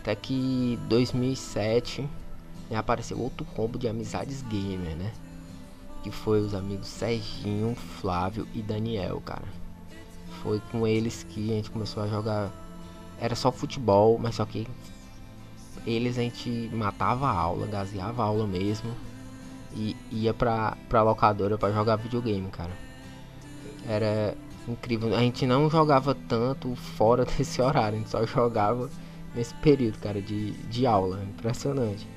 Até 0.00 0.14
que 0.14 0.78
2007 0.88 2.08
apareceu 2.74 3.20
outro 3.20 3.44
combo 3.54 3.78
de 3.78 3.88
amizades 3.88 4.42
gamer, 4.42 4.96
né? 4.96 5.12
Que 6.02 6.10
foi 6.10 6.40
os 6.40 6.54
amigos 6.54 6.88
Serginho, 6.88 7.74
Flávio 7.74 8.46
e 8.54 8.62
Daniel, 8.62 9.20
cara. 9.24 9.46
Foi 10.42 10.60
com 10.70 10.86
eles 10.86 11.24
que 11.28 11.52
a 11.52 11.54
gente 11.54 11.70
começou 11.70 12.02
a 12.02 12.08
jogar. 12.08 12.50
Era 13.20 13.34
só 13.34 13.52
futebol, 13.52 14.18
mas 14.18 14.34
só 14.34 14.44
que 14.44 14.66
eles 15.86 16.18
a 16.18 16.22
gente 16.22 16.70
matava 16.72 17.28
a 17.28 17.32
aula, 17.32 17.66
gaseava 17.66 18.22
a 18.22 18.26
aula 18.26 18.46
mesmo. 18.46 18.90
E 19.74 19.94
ia 20.10 20.32
pra, 20.32 20.76
pra 20.88 21.02
locadora 21.02 21.58
para 21.58 21.72
jogar 21.72 21.96
videogame, 21.96 22.48
cara. 22.50 22.72
Era 23.86 24.36
incrível. 24.66 25.14
A 25.14 25.20
gente 25.20 25.46
não 25.46 25.70
jogava 25.70 26.14
tanto 26.14 26.74
fora 26.74 27.24
desse 27.38 27.60
horário, 27.60 27.96
a 27.96 27.98
gente 28.00 28.10
só 28.10 28.26
jogava 28.26 28.90
nesse 29.34 29.54
período, 29.54 29.98
cara, 29.98 30.20
de, 30.20 30.52
de 30.52 30.86
aula. 30.86 31.22
Impressionante. 31.22 32.15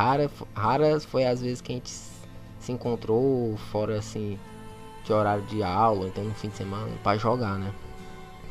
Rara, 0.00 0.30
raras 0.54 1.04
foi 1.04 1.26
as 1.26 1.42
vezes 1.42 1.60
que 1.60 1.72
a 1.72 1.74
gente 1.74 1.90
se 1.90 2.72
encontrou 2.72 3.54
fora 3.70 3.98
assim 3.98 4.38
de 5.04 5.12
horário 5.12 5.42
de 5.42 5.62
aula, 5.62 6.08
então 6.08 6.24
no 6.24 6.32
fim 6.32 6.48
de 6.48 6.56
semana 6.56 6.90
para 7.02 7.18
jogar, 7.18 7.58
né? 7.58 7.70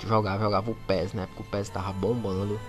Jogava, 0.06 0.44
jogava 0.44 0.70
o 0.70 0.76
PES, 0.76 1.14
né? 1.14 1.26
Porque 1.26 1.42
o 1.42 1.46
PES 1.46 1.70
tava 1.70 1.92
bombando. 1.92 2.60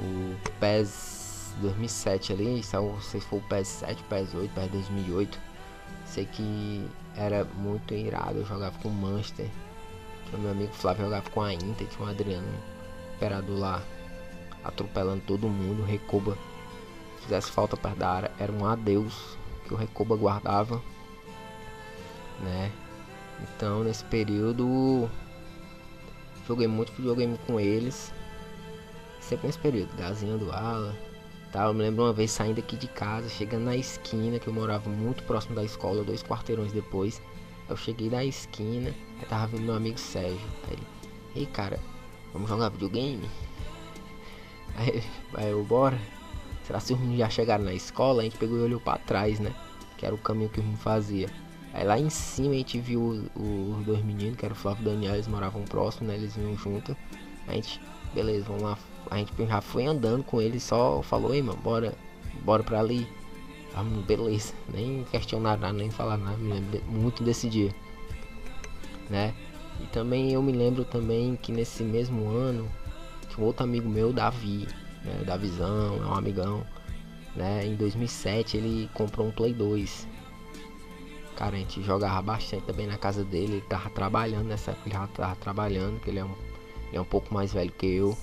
O 0.00 0.34
PES 0.58 1.52
2007 1.60 2.32
ali, 2.32 2.62
se 2.62 2.70
sei 3.02 3.20
se 3.20 3.26
foi 3.26 3.38
o 3.38 3.42
PES 3.42 3.68
7, 3.68 4.02
PES 4.04 4.34
8, 4.34 4.54
PES 4.54 4.70
2008. 4.70 5.38
Sei 6.06 6.24
que 6.24 6.88
era 7.14 7.44
muito 7.44 7.92
irado, 7.92 8.38
eu 8.38 8.46
jogava 8.46 8.78
com 8.78 8.88
o 8.88 8.92
Manchester. 8.92 9.46
O 10.32 10.38
meu 10.38 10.52
amigo 10.52 10.72
Flávio 10.72 11.04
jogava 11.04 11.28
com 11.28 11.42
a 11.42 11.52
Inter, 11.52 11.86
tinha 11.86 12.06
um 12.06 12.08
Adriano 12.08 12.48
imperador 13.14 13.58
lá 13.58 13.82
atropelando 14.64 15.22
todo 15.26 15.50
mundo, 15.50 15.84
Recoba 15.84 16.34
fizesse 17.28 17.50
falta 17.50 17.76
perto 17.76 17.98
da 17.98 18.10
área, 18.10 18.32
era 18.38 18.50
um 18.50 18.64
adeus 18.64 19.36
que 19.66 19.74
o 19.74 19.76
Recoba 19.76 20.16
guardava, 20.16 20.82
né? 22.40 22.72
Então, 23.42 23.84
nesse 23.84 24.02
período, 24.04 25.08
joguei 26.46 26.66
muito 26.66 26.92
videogame 26.92 27.38
com 27.46 27.60
eles. 27.60 28.12
Sempre 29.20 29.46
nesse 29.46 29.58
período, 29.58 29.94
gazinha 29.96 30.38
do 30.38 30.50
ala. 30.50 30.96
Tá, 31.52 31.66
eu 31.66 31.74
me 31.74 31.82
lembro 31.82 32.04
uma 32.04 32.12
vez 32.12 32.30
saindo 32.30 32.60
aqui 32.60 32.76
de 32.76 32.88
casa, 32.88 33.28
chegando 33.28 33.64
na 33.64 33.76
esquina, 33.76 34.38
que 34.38 34.48
eu 34.48 34.52
morava 34.52 34.88
muito 34.88 35.22
próximo 35.24 35.54
da 35.54 35.64
escola, 35.64 36.02
dois 36.02 36.22
quarteirões 36.22 36.72
depois. 36.72 37.20
Eu 37.68 37.76
cheguei 37.76 38.08
na 38.08 38.24
esquina, 38.24 38.94
aí 39.18 39.26
tava 39.26 39.48
vindo 39.48 39.64
meu 39.64 39.74
amigo 39.74 39.98
Sérgio. 39.98 40.40
Aí 40.66 40.72
ele, 40.72 40.86
ei 41.36 41.46
cara, 41.46 41.78
vamos 42.32 42.48
jogar 42.48 42.70
videogame? 42.70 43.28
Aí, 44.76 45.02
aí 45.34 45.50
eu, 45.50 45.62
bora. 45.64 45.98
Será 46.68 46.80
se 46.80 46.92
os 46.92 47.00
meninos 47.00 47.20
já 47.20 47.30
chegaram 47.30 47.64
na 47.64 47.72
escola? 47.72 48.20
A 48.20 48.24
gente 48.24 48.36
pegou 48.36 48.58
e 48.58 48.60
olhou 48.60 48.78
para 48.78 48.98
trás, 48.98 49.40
né? 49.40 49.54
Que 49.96 50.04
era 50.04 50.14
o 50.14 50.18
caminho 50.18 50.50
que 50.50 50.60
o 50.60 50.62
menino 50.62 50.78
fazia. 50.78 51.26
Aí 51.72 51.82
lá 51.82 51.98
em 51.98 52.10
cima 52.10 52.50
a 52.50 52.58
gente 52.58 52.78
viu 52.78 53.26
os 53.34 53.86
dois 53.86 54.04
meninos, 54.04 54.36
que 54.36 54.44
era 54.44 54.52
o 54.52 54.56
Flávio 54.56 54.84
e 54.84 54.86
o 54.86 54.90
Daniel, 54.90 55.14
eles 55.14 55.26
moravam 55.26 55.62
próximo, 55.62 56.08
né? 56.08 56.16
Eles 56.16 56.36
vinham 56.36 56.54
junto. 56.58 56.94
A 57.46 57.54
gente, 57.54 57.80
beleza, 58.12 58.44
vamos 58.44 58.64
lá. 58.64 58.78
A 59.10 59.16
gente 59.16 59.32
já 59.34 59.62
foi 59.62 59.86
andando 59.86 60.22
com 60.22 60.42
eles, 60.42 60.62
só 60.62 61.00
falou, 61.00 61.34
ei 61.34 61.40
mano, 61.40 61.58
bora, 61.58 61.94
bora 62.44 62.62
pra 62.62 62.80
ali. 62.80 63.08
Vamos, 63.74 64.04
beleza. 64.04 64.52
Nem 64.70 65.04
questionar 65.04 65.56
nada, 65.56 65.72
nem 65.72 65.90
falar 65.90 66.18
nada. 66.18 66.36
Me 66.36 66.52
lembro 66.52 66.82
muito 66.86 67.24
desse 67.24 67.48
dia. 67.48 67.74
Né? 69.08 69.32
E 69.80 69.86
também 69.86 70.34
eu 70.34 70.42
me 70.42 70.52
lembro 70.52 70.84
também 70.84 71.34
que 71.34 71.50
nesse 71.50 71.82
mesmo 71.82 72.28
ano 72.28 72.68
tinha 73.26 73.42
um 73.42 73.46
outro 73.46 73.64
amigo 73.64 73.88
meu, 73.88 74.12
Davi, 74.12 74.68
né, 75.04 75.24
da 75.24 75.36
visão, 75.36 75.96
é 76.02 76.06
um 76.06 76.14
amigão. 76.14 76.64
Né? 77.34 77.66
Em 77.66 77.74
2007 77.74 78.56
ele 78.56 78.90
comprou 78.94 79.26
um 79.26 79.30
Play 79.30 79.52
2. 79.52 80.06
Cara, 81.36 81.54
a 81.54 81.58
gente 81.58 81.82
jogava 81.82 82.20
bastante 82.20 82.64
também 82.64 82.86
na 82.86 82.98
casa 82.98 83.24
dele. 83.24 83.54
Ele 83.54 83.60
tava 83.62 83.88
trabalhando 83.90 84.46
nessa 84.46 84.72
época, 84.72 84.88
ele 84.88 84.96
já 84.96 85.06
tava 85.06 85.36
trabalhando, 85.36 86.00
que 86.00 86.10
ele 86.10 86.18
é 86.18 86.24
um, 86.24 86.34
ele 86.88 86.96
é 86.96 87.00
um 87.00 87.04
pouco 87.04 87.32
mais 87.32 87.52
velho 87.52 87.70
que 87.70 87.86
eu. 87.86 88.18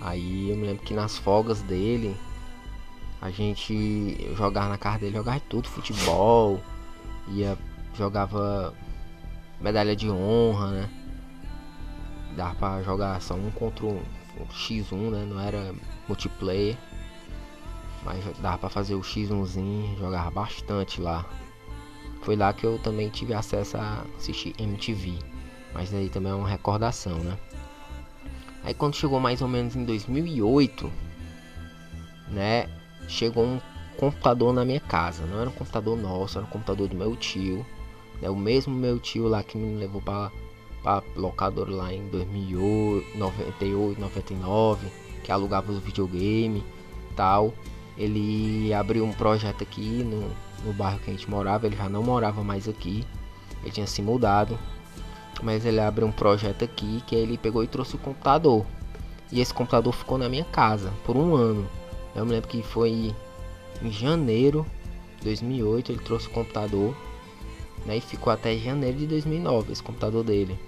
Aí 0.00 0.50
eu 0.50 0.56
me 0.56 0.66
lembro 0.66 0.84
que 0.84 0.94
nas 0.94 1.16
folgas 1.16 1.62
dele, 1.62 2.16
a 3.20 3.30
gente 3.30 4.16
jogava 4.36 4.68
na 4.68 4.78
casa 4.78 4.98
dele, 4.98 5.16
jogava 5.16 5.40
tudo, 5.48 5.68
futebol, 5.68 6.60
ia, 7.28 7.58
jogava 7.94 8.74
medalha 9.60 9.94
de 9.94 10.10
honra, 10.10 10.70
né? 10.70 10.90
Dava 12.36 12.54
pra 12.54 12.82
jogar 12.82 13.20
só 13.20 13.34
um 13.34 13.50
contra 13.50 13.86
um 13.86 14.00
X1, 14.46 15.10
né? 15.10 15.26
Não 15.28 15.40
era 15.40 15.74
multiplayer. 16.08 16.76
Mas 18.04 18.24
dava 18.38 18.58
pra 18.58 18.68
fazer 18.68 18.94
o 18.94 19.00
X1zinho, 19.00 19.98
jogava 19.98 20.30
bastante 20.30 21.00
lá. 21.00 21.24
Foi 22.22 22.36
lá 22.36 22.52
que 22.52 22.64
eu 22.64 22.78
também 22.78 23.08
tive 23.08 23.34
acesso 23.34 23.76
a 23.76 24.04
assistir 24.16 24.54
MTV. 24.58 25.18
Mas 25.72 25.92
aí 25.94 26.08
também 26.08 26.32
é 26.32 26.34
uma 26.34 26.48
recordação, 26.48 27.18
né? 27.18 27.38
Aí 28.64 28.74
quando 28.74 28.94
chegou 28.94 29.18
mais 29.18 29.42
ou 29.42 29.48
menos 29.48 29.74
em 29.74 29.84
2008, 29.84 30.90
né? 32.28 32.68
Chegou 33.08 33.44
um 33.44 33.60
computador 33.96 34.52
na 34.52 34.64
minha 34.64 34.80
casa. 34.80 35.24
Não 35.26 35.40
era 35.40 35.50
um 35.50 35.52
computador 35.52 35.96
nosso, 35.96 36.38
era 36.38 36.46
um 36.46 36.50
computador 36.50 36.88
do 36.88 36.96
meu 36.96 37.16
tio. 37.16 37.64
Né? 38.20 38.30
O 38.30 38.36
mesmo 38.36 38.74
meu 38.74 38.98
tio 38.98 39.26
lá 39.28 39.42
que 39.42 39.56
me 39.58 39.78
levou 39.78 40.00
para 40.00 40.30
para 40.82 41.02
locador 41.16 41.70
lá 41.70 41.92
em 41.92 42.06
2008, 42.08 43.16
98, 43.16 44.00
99, 44.00 44.86
que 45.22 45.30
alugava 45.30 45.70
os 45.72 45.78
videogame 45.78 46.64
tal. 47.16 47.54
Ele 47.96 48.72
abriu 48.72 49.04
um 49.04 49.12
projeto 49.12 49.62
aqui 49.62 50.02
no, 50.02 50.30
no 50.64 50.72
bairro 50.72 50.98
que 51.00 51.10
a 51.10 51.12
gente 51.12 51.28
morava, 51.28 51.66
ele 51.66 51.76
já 51.76 51.88
não 51.88 52.02
morava 52.02 52.42
mais 52.42 52.68
aqui, 52.68 53.04
ele 53.62 53.70
tinha 53.70 53.86
se 53.86 54.00
mudado, 54.00 54.58
mas 55.42 55.66
ele 55.66 55.80
abriu 55.80 56.06
um 56.06 56.12
projeto 56.12 56.64
aqui 56.64 57.02
que 57.06 57.14
ele 57.14 57.36
pegou 57.36 57.62
e 57.62 57.66
trouxe 57.66 57.96
o 57.96 57.98
computador. 57.98 58.64
E 59.30 59.40
esse 59.40 59.52
computador 59.52 59.92
ficou 59.92 60.18
na 60.18 60.28
minha 60.28 60.44
casa 60.44 60.92
por 61.04 61.16
um 61.16 61.34
ano. 61.34 61.66
Eu 62.14 62.24
me 62.24 62.32
lembro 62.32 62.48
que 62.48 62.62
foi 62.62 63.14
em 63.82 63.90
janeiro 63.90 64.66
de 65.18 65.24
2008 65.24 65.92
ele 65.92 66.00
trouxe 66.00 66.26
o 66.26 66.30
computador, 66.30 66.94
né, 67.86 67.96
e 67.96 68.00
ficou 68.00 68.32
até 68.32 68.56
janeiro 68.56 68.98
de 68.98 69.06
2009 69.06 69.72
esse 69.72 69.82
computador 69.82 70.24
dele. 70.24 70.58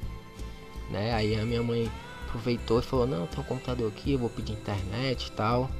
Né? 0.91 1.15
Aí 1.15 1.39
a 1.39 1.45
minha 1.45 1.63
mãe 1.63 1.91
aproveitou 2.27 2.81
e 2.81 2.83
falou: 2.83 3.07
Não, 3.07 3.27
tem 3.27 3.41
um 3.41 3.45
computador 3.45 3.89
aqui, 3.89 4.13
eu 4.13 4.19
vou 4.19 4.31
pedir 4.31 4.53
internet 4.53 5.27
e 5.27 5.33
tal. 5.33 5.71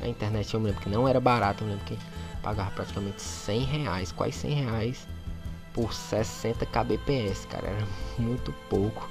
A 0.00 0.08
internet 0.08 0.52
eu 0.52 0.60
me 0.60 0.66
lembro 0.66 0.82
que 0.82 0.88
não 0.88 1.08
era 1.08 1.20
barato, 1.20 1.62
eu 1.62 1.66
me 1.66 1.72
lembro 1.72 1.86
que 1.86 1.98
pagava 2.42 2.70
praticamente 2.70 3.22
100 3.22 3.60
reais, 3.64 4.12
quase 4.12 4.32
100 4.32 4.50
reais 4.52 5.08
por 5.72 5.92
60 5.92 6.64
kbps, 6.64 7.46
cara, 7.46 7.68
era 7.68 7.86
muito 8.18 8.52
pouco. 8.70 9.08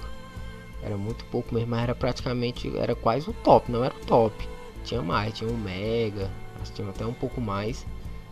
Era 0.82 0.98
muito 0.98 1.26
pouco 1.26 1.54
mesmo, 1.54 1.70
mas 1.70 1.84
era 1.84 1.96
praticamente, 1.96 2.76
era 2.78 2.96
quase 2.96 3.30
o 3.30 3.34
top, 3.34 3.72
não 3.72 3.84
era 3.84 3.94
o 3.96 4.06
top. 4.06 4.36
Tinha 4.84 5.02
mais, 5.02 5.34
tinha 5.34 5.50
um 5.50 5.58
mega, 5.58 6.30
tinha 6.74 6.88
até 6.90 7.06
um 7.06 7.14
pouco 7.14 7.42
mais 7.42 7.86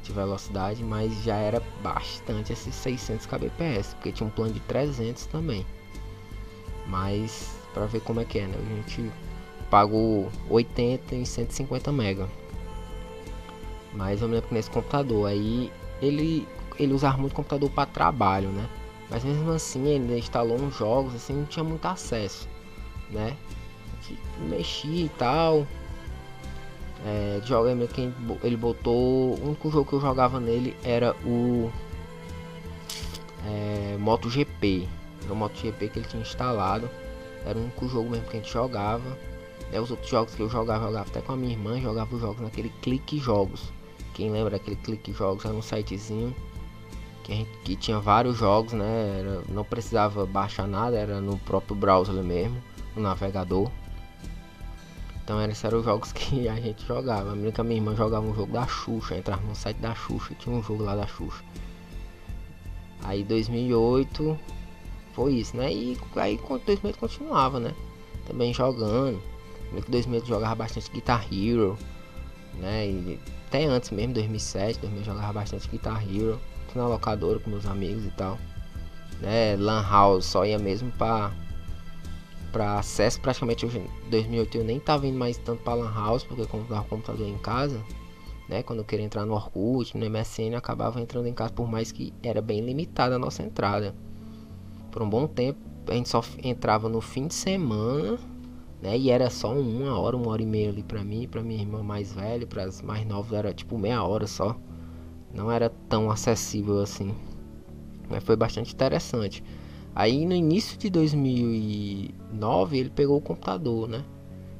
de 0.03 0.11
velocidade, 0.11 0.83
mas 0.83 1.23
já 1.23 1.35
era 1.35 1.61
bastante 1.81 2.53
esses 2.53 2.75
600 2.75 3.25
kbps, 3.25 3.93
porque 3.95 4.11
tinha 4.11 4.27
um 4.27 4.29
plano 4.29 4.53
de 4.53 4.59
300 4.61 5.25
também. 5.27 5.65
Mas 6.87 7.55
para 7.73 7.85
ver 7.85 8.01
como 8.01 8.19
é 8.19 8.25
que 8.25 8.39
é, 8.39 8.47
né? 8.47 8.55
A 8.57 8.75
gente 8.75 9.11
pagou 9.69 10.29
80 10.49 11.15
em 11.15 11.25
150 11.25 11.91
mega. 11.91 12.27
Mas 13.93 14.21
eu 14.21 14.27
me 14.27 14.35
lembro 14.35 14.49
que 14.49 14.55
nesse 14.55 14.69
computador 14.69 15.27
aí 15.27 15.71
ele 16.01 16.47
ele 16.79 16.93
usava 16.93 17.17
muito 17.17 17.35
computador 17.35 17.69
para 17.69 17.85
trabalho, 17.85 18.49
né? 18.49 18.67
Mas 19.09 19.23
mesmo 19.23 19.51
assim 19.51 19.85
ele 19.87 20.17
instalou 20.17 20.59
uns 20.59 20.75
jogos 20.75 21.13
assim, 21.15 21.33
não 21.33 21.45
tinha 21.45 21.63
muito 21.63 21.85
acesso, 21.85 22.47
né? 23.11 23.37
Mexia 24.49 25.05
e 25.05 25.09
tal. 25.09 25.67
É, 27.05 27.41
joga 27.43 27.75
que 27.87 28.11
ele 28.43 28.57
botou. 28.57 29.35
O 29.35 29.47
único 29.47 29.69
jogo 29.69 29.89
que 29.89 29.93
eu 29.93 30.01
jogava 30.01 30.39
nele 30.39 30.75
era 30.83 31.15
o 31.25 31.71
é, 33.45 33.97
MotoGP. 33.99 34.87
Era 35.23 35.33
o 35.33 35.35
MotoGP 35.35 35.89
que 35.89 35.99
ele 35.99 36.07
tinha 36.07 36.21
instalado. 36.21 36.89
Era 37.45 37.57
o 37.57 37.61
único 37.61 37.87
jogo 37.87 38.09
mesmo 38.09 38.27
que 38.27 38.37
a 38.37 38.39
gente 38.39 38.51
jogava. 38.51 39.17
Né, 39.71 39.79
os 39.79 39.89
outros 39.91 40.09
jogos 40.09 40.35
que 40.35 40.41
eu 40.41 40.49
jogava, 40.49 40.85
jogava 40.85 41.09
até 41.09 41.21
com 41.21 41.33
a 41.33 41.35
minha 41.35 41.53
irmã, 41.53 41.79
jogava 41.79 42.13
os 42.13 42.21
jogos 42.21 42.41
naquele 42.41 42.69
Clique 42.81 43.17
Jogos. 43.17 43.71
Quem 44.13 44.31
lembra 44.31 44.51
daquele 44.51 44.75
Clique 44.75 45.11
Jogos? 45.11 45.45
Era 45.45 45.53
um 45.53 45.61
sitezinho 45.61 46.35
que, 47.23 47.33
gente, 47.33 47.49
que 47.63 47.75
tinha 47.75 47.99
vários 47.99 48.37
jogos, 48.37 48.73
né? 48.73 49.19
Era, 49.19 49.43
não 49.49 49.63
precisava 49.63 50.25
baixar 50.25 50.67
nada, 50.67 50.97
era 50.97 51.19
no 51.19 51.37
próprio 51.39 51.75
browser 51.75 52.13
mesmo, 52.15 52.61
no 52.95 53.01
navegador. 53.01 53.71
Então 55.23 55.41
esses 55.41 55.63
eram 55.63 55.79
os 55.79 55.85
jogos 55.85 56.11
que 56.13 56.47
a 56.47 56.55
gente 56.55 56.85
jogava. 56.85 57.31
A 57.31 57.35
minha, 57.35 57.53
a 57.57 57.63
minha 57.63 57.77
irmã 57.77 57.95
jogava 57.95 58.25
um 58.25 58.35
jogo 58.35 58.51
da 58.51 58.67
Xuxa, 58.67 59.15
entrava 59.15 59.41
no 59.41 59.55
site 59.55 59.77
da 59.77 59.95
Xuxa, 59.95 60.35
tinha 60.35 60.55
um 60.55 60.61
jogo 60.61 60.83
lá 60.83 60.95
da 60.95 61.07
Xuxa. 61.07 61.43
Aí 63.03 63.23
2008 63.23 64.37
foi 65.13 65.33
isso, 65.33 65.55
né? 65.55 65.71
E 65.71 65.97
aí 66.15 66.37
com 66.37 66.57
2008 66.57 66.99
continuava, 66.99 67.59
né? 67.59 67.73
Também 68.25 68.53
jogando. 68.53 69.21
Em 69.71 69.81
2008 69.89 70.27
jogava 70.27 70.55
bastante 70.55 70.91
Guitar 70.91 71.25
Hero, 71.31 71.77
né? 72.59 72.87
E 72.87 73.19
até 73.47 73.65
antes 73.65 73.91
mesmo, 73.91 74.13
2007, 74.13 74.79
2008 74.79 75.05
jogava 75.05 75.33
bastante 75.33 75.67
Guitar 75.69 76.03
Hero. 76.03 76.39
Na 76.75 76.87
locadora 76.87 77.37
com 77.37 77.51
meus 77.51 77.67
amigos 77.67 78.03
e 78.03 78.09
tal. 78.09 78.39
Né? 79.21 79.55
Lan 79.55 79.83
House 79.87 80.25
só 80.25 80.43
ia 80.43 80.57
mesmo 80.57 80.91
pra, 80.93 81.31
pra 82.51 82.79
acesso. 82.79 83.21
Praticamente 83.21 83.63
hoje, 83.63 83.77
em 83.77 84.09
2008 84.09 84.57
eu 84.57 84.63
nem 84.63 84.79
tava 84.79 85.05
indo 85.05 85.15
mais 85.15 85.37
tanto 85.37 85.61
pra 85.61 85.75
Lan 85.75 85.93
House, 85.93 86.23
porque 86.23 86.47
como 86.47 86.65
tava 86.65 86.81
o 86.81 86.85
computador 86.85 87.27
em 87.27 87.37
casa. 87.37 87.79
Né, 88.49 88.61
quando 88.61 88.79
eu 88.79 88.85
queria 88.85 89.05
entrar 89.05 89.23
no 89.25 89.35
Orkut, 89.35 89.95
no 89.95 90.09
MSN, 90.09 90.55
acabava 90.57 90.99
entrando 90.99 91.27
em 91.27 91.33
casa, 91.33 91.53
por 91.53 91.69
mais 91.69 91.91
que 91.91 92.11
era 92.21 92.41
bem 92.41 92.59
limitada 92.59 93.15
a 93.15 93.19
nossa 93.19 93.41
entrada 93.41 93.95
por 94.93 95.01
um 95.01 95.09
bom 95.09 95.25
tempo 95.25 95.59
a 95.87 95.93
gente 95.95 96.07
só 96.07 96.23
entrava 96.43 96.87
no 96.87 97.01
fim 97.01 97.27
de 97.27 97.33
semana, 97.33 98.17
né? 98.81 98.97
E 98.97 99.09
era 99.09 99.29
só 99.29 99.51
uma 99.53 99.99
hora, 99.99 100.15
uma 100.15 100.29
hora 100.29 100.41
e 100.41 100.45
meia 100.45 100.69
ali 100.69 100.83
pra 100.83 101.03
mim, 101.03 101.27
pra 101.27 101.41
minha 101.41 101.59
irmã 101.59 101.81
mais 101.83 102.13
velha, 102.13 102.45
para 102.45 102.63
as 102.63 102.81
mais 102.81 103.05
novas 103.05 103.33
era 103.33 103.53
tipo 103.53 103.77
meia 103.77 104.01
hora 104.03 104.27
só. 104.27 104.55
Não 105.33 105.51
era 105.51 105.69
tão 105.89 106.11
acessível 106.11 106.79
assim. 106.79 107.13
Mas 108.07 108.23
foi 108.23 108.35
bastante 108.35 108.73
interessante. 108.73 109.43
Aí 109.95 110.25
no 110.25 110.33
início 110.33 110.77
de 110.77 110.89
2009 110.89 112.77
ele 112.77 112.89
pegou 112.91 113.17
o 113.17 113.21
computador, 113.21 113.89
né? 113.89 114.05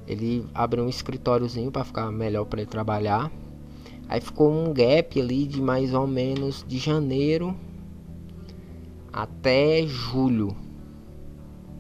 Ele 0.08 0.46
abriu 0.54 0.84
um 0.84 0.90
escritóriozinho 0.90 1.72
para 1.72 1.84
ficar 1.84 2.12
melhor 2.12 2.46
para 2.46 2.62
ele 2.62 2.70
trabalhar. 2.70 3.32
Aí 4.10 4.20
ficou 4.20 4.52
um 4.52 4.74
gap 4.74 5.22
ali 5.22 5.46
de 5.46 5.62
mais 5.62 5.94
ou 5.94 6.06
menos 6.06 6.66
de 6.68 6.78
janeiro 6.78 7.56
até 9.14 9.86
julho, 9.86 10.56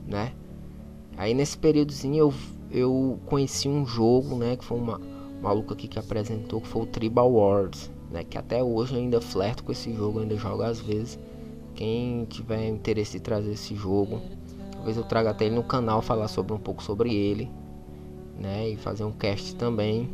né? 0.05 0.33
Aí 1.17 1.33
nesse 1.33 1.57
períodozinho 1.57 2.17
eu, 2.17 2.33
eu 2.69 3.19
conheci 3.25 3.67
um 3.67 3.83
jogo, 3.85 4.35
né? 4.35 4.55
Que 4.55 4.63
foi 4.63 4.77
uma 4.77 5.01
maluca 5.41 5.73
aqui 5.73 5.87
que 5.87 5.97
apresentou, 5.97 6.61
que 6.61 6.67
foi 6.67 6.83
o 6.83 6.85
Tribal 6.85 7.33
Wars, 7.33 7.91
né? 8.11 8.23
Que 8.23 8.37
até 8.37 8.63
hoje 8.63 8.93
eu 8.93 8.99
ainda 8.99 9.19
flerto 9.19 9.63
com 9.63 9.71
esse 9.71 9.91
jogo, 9.91 10.19
ainda 10.19 10.35
jogo 10.35 10.61
às 10.61 10.79
vezes. 10.79 11.17
Quem 11.73 12.25
tiver 12.25 12.67
interesse 12.67 13.17
em 13.17 13.19
trazer 13.19 13.53
esse 13.53 13.75
jogo, 13.75 14.21
talvez 14.73 14.95
eu 14.95 15.03
traga 15.03 15.31
até 15.31 15.45
ele 15.45 15.55
no 15.55 15.63
canal 15.63 16.03
falar 16.03 16.27
sobre 16.27 16.53
um 16.53 16.59
pouco 16.59 16.83
sobre 16.83 17.15
ele, 17.15 17.49
né? 18.39 18.69
E 18.69 18.77
fazer 18.77 19.03
um 19.05 19.11
cast 19.11 19.55
também, 19.55 20.07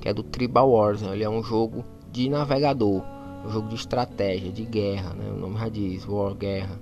que 0.00 0.08
é 0.08 0.14
do 0.14 0.22
Tribal 0.22 0.70
Wars. 0.70 1.02
Né? 1.02 1.12
Ele 1.14 1.24
é 1.24 1.28
um 1.28 1.42
jogo 1.42 1.84
de 2.12 2.28
navegador 2.28 3.15
um 3.46 3.50
jogo 3.50 3.68
de 3.68 3.76
estratégia, 3.76 4.50
de 4.50 4.64
guerra, 4.64 5.14
né? 5.14 5.30
O 5.30 5.38
nome 5.38 5.58
já 5.58 5.68
diz, 5.68 6.06
War, 6.06 6.34
guerra. 6.34 6.80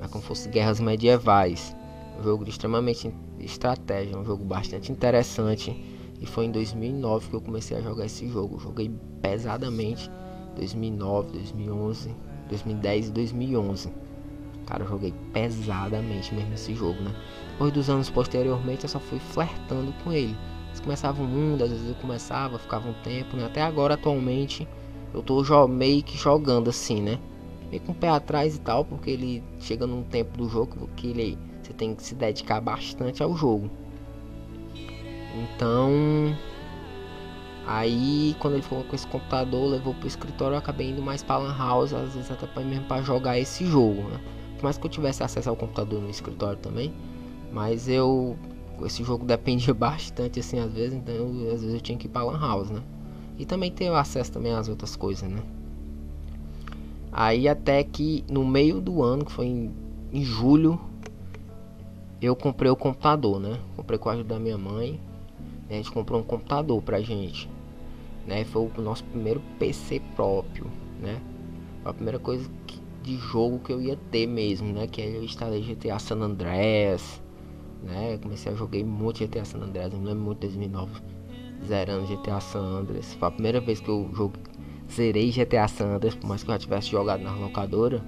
É 0.00 0.06
como 0.06 0.20
se 0.20 0.28
fosse 0.28 0.48
guerras 0.48 0.78
medievais. 0.78 1.74
Um 2.18 2.22
jogo 2.22 2.44
de 2.44 2.50
extremamente 2.50 3.12
estratégia, 3.40 4.16
um 4.16 4.24
jogo 4.24 4.44
bastante 4.44 4.92
interessante. 4.92 5.70
E 6.20 6.26
foi 6.26 6.44
em 6.44 6.50
2009 6.50 7.30
que 7.30 7.36
eu 7.36 7.40
comecei 7.40 7.76
a 7.76 7.80
jogar 7.80 8.04
esse 8.04 8.28
jogo. 8.28 8.58
Joguei 8.58 8.90
pesadamente 9.22 10.10
2009, 10.56 11.32
2011, 11.32 12.14
2010 12.48 13.08
e 13.08 13.12
2011. 13.12 13.92
Cara, 14.66 14.84
eu 14.84 14.88
joguei 14.88 15.12
pesadamente 15.32 16.34
mesmo 16.34 16.54
esse 16.54 16.74
jogo, 16.74 17.00
né? 17.02 17.14
Depois 17.52 17.72
dos 17.72 17.90
anos 17.90 18.10
posteriormente, 18.10 18.84
eu 18.84 18.88
só 18.88 19.00
fui 19.00 19.18
flertando 19.18 19.92
com 20.02 20.12
ele. 20.12 20.36
Eles 20.68 20.80
começavam 20.80 21.26
um 21.26 21.54
às 21.54 21.70
vezes 21.70 21.88
eu 21.88 21.94
começava, 21.96 22.58
ficava 22.58 22.88
um 22.88 22.94
tempo, 23.02 23.36
né? 23.36 23.46
Até 23.46 23.62
agora, 23.62 23.94
atualmente, 23.94 24.66
eu 25.14 25.22
tô 25.22 25.68
meio 25.68 26.02
que 26.02 26.16
jogando 26.18 26.68
assim, 26.70 27.00
né? 27.00 27.18
Meio 27.70 27.82
com 27.82 27.92
o 27.92 27.94
pé 27.94 28.08
atrás 28.08 28.56
e 28.56 28.60
tal, 28.60 28.84
porque 28.84 29.10
ele 29.10 29.42
chega 29.58 29.86
num 29.86 30.02
tempo 30.02 30.36
do 30.36 30.48
jogo 30.48 30.88
que 30.96 31.08
ele 31.08 31.38
você 31.62 31.72
tem 31.72 31.94
que 31.94 32.02
se 32.02 32.14
dedicar 32.14 32.60
bastante 32.60 33.22
ao 33.22 33.34
jogo. 33.34 33.70
Então, 35.34 35.90
Aí, 37.66 38.36
quando 38.40 38.54
ele 38.54 38.62
falou 38.62 38.84
com 38.84 38.94
esse 38.94 39.06
computador, 39.06 39.70
levou 39.70 39.94
pro 39.94 40.06
escritório, 40.06 40.54
eu 40.54 40.58
acabei 40.58 40.90
indo 40.90 41.00
mais 41.00 41.22
pra 41.22 41.38
Lan 41.38 41.56
House, 41.56 41.94
às 41.94 42.14
vezes 42.14 42.30
até 42.30 42.46
pra, 42.46 42.62
mesmo 42.62 42.84
pra 42.84 43.00
jogar 43.00 43.38
esse 43.38 43.64
jogo, 43.64 44.02
né? 44.02 44.20
Por 44.56 44.64
mais 44.64 44.76
que 44.76 44.86
eu 44.86 44.90
tivesse 44.90 45.22
acesso 45.22 45.48
ao 45.48 45.56
computador 45.56 46.00
no 46.00 46.10
escritório 46.10 46.58
também, 46.58 46.92
mas 47.52 47.88
eu. 47.88 48.36
Esse 48.84 49.02
jogo 49.02 49.24
dependia 49.24 49.72
bastante, 49.72 50.40
assim, 50.40 50.58
às 50.58 50.72
vezes, 50.72 50.94
então 50.94 51.14
eu, 51.14 51.54
às 51.54 51.62
vezes 51.62 51.74
eu 51.74 51.80
tinha 51.80 51.96
que 51.96 52.06
ir 52.06 52.10
pra 52.10 52.22
Lan 52.22 52.38
House, 52.38 52.70
né? 52.70 52.82
E 53.38 53.44
também 53.44 53.70
ter 53.70 53.92
acesso 53.92 54.32
também 54.32 54.52
às 54.52 54.68
outras 54.68 54.96
coisas, 54.96 55.28
né? 55.28 55.42
Aí 57.12 57.48
até 57.48 57.82
que 57.82 58.24
no 58.28 58.44
meio 58.44 58.80
do 58.80 59.02
ano, 59.02 59.24
que 59.24 59.32
foi 59.32 59.46
em, 59.46 59.72
em 60.12 60.24
julho, 60.24 60.80
eu 62.20 62.34
comprei 62.34 62.70
o 62.70 62.76
computador, 62.76 63.40
né? 63.40 63.58
Comprei 63.76 63.98
com 63.98 64.08
a 64.08 64.12
ajuda 64.12 64.34
da 64.34 64.40
minha 64.40 64.58
mãe. 64.58 65.00
A 65.68 65.72
gente 65.74 65.90
comprou 65.90 66.20
um 66.20 66.24
computador 66.24 66.80
pra 66.82 67.00
gente 67.00 67.48
né? 68.26 68.44
Foi 68.44 68.70
o 68.76 68.80
nosso 68.80 69.04
primeiro 69.04 69.40
PC 69.58 70.00
próprio, 70.14 70.66
né? 71.00 71.20
A 71.84 71.92
primeira 71.92 72.18
coisa 72.18 72.48
que, 72.66 72.80
de 73.02 73.16
jogo 73.16 73.58
que 73.58 73.72
eu 73.72 73.80
ia 73.80 73.96
ter 74.10 74.26
mesmo, 74.26 74.72
né? 74.72 74.86
Que 74.86 75.00
eu 75.02 75.22
instalei 75.22 75.62
GTA 75.62 75.98
San 75.98 76.16
Andreas, 76.16 77.22
né? 77.82 78.18
Comecei 78.22 78.52
a 78.52 78.54
jogar 78.54 78.82
muito 78.84 79.18
GTA 79.18 79.44
San 79.44 79.58
Andreas, 79.58 79.92
eu 79.92 80.00
lembro 80.00 80.24
muito 80.24 80.40
de 80.40 80.48
2009 80.48 81.13
zerando 81.66 82.06
GTA 82.06 82.40
San 82.40 82.60
Andreas. 82.60 83.14
Foi 83.14 83.28
a 83.28 83.30
primeira 83.30 83.60
vez 83.60 83.80
que 83.80 83.88
eu 83.88 84.10
joguei, 84.12 84.42
zerei 84.90 85.30
GTA 85.30 85.68
San 85.68 85.96
Andreas, 85.96 86.14
por 86.14 86.26
mais 86.26 86.42
que 86.42 86.50
eu 86.50 86.54
já 86.54 86.58
tivesse 86.58 86.88
jogado 86.88 87.22
na 87.22 87.34
locadora. 87.34 88.02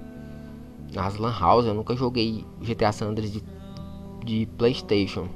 Nas 0.93 1.17
Lan 1.17 1.37
House, 1.37 1.65
eu 1.65 1.73
nunca 1.73 1.95
joguei 1.95 2.45
GTA 2.61 2.91
San 2.91 3.07
Andreas 3.07 3.31
de, 3.31 3.43
de 4.23 4.45
Playstation 4.57 5.27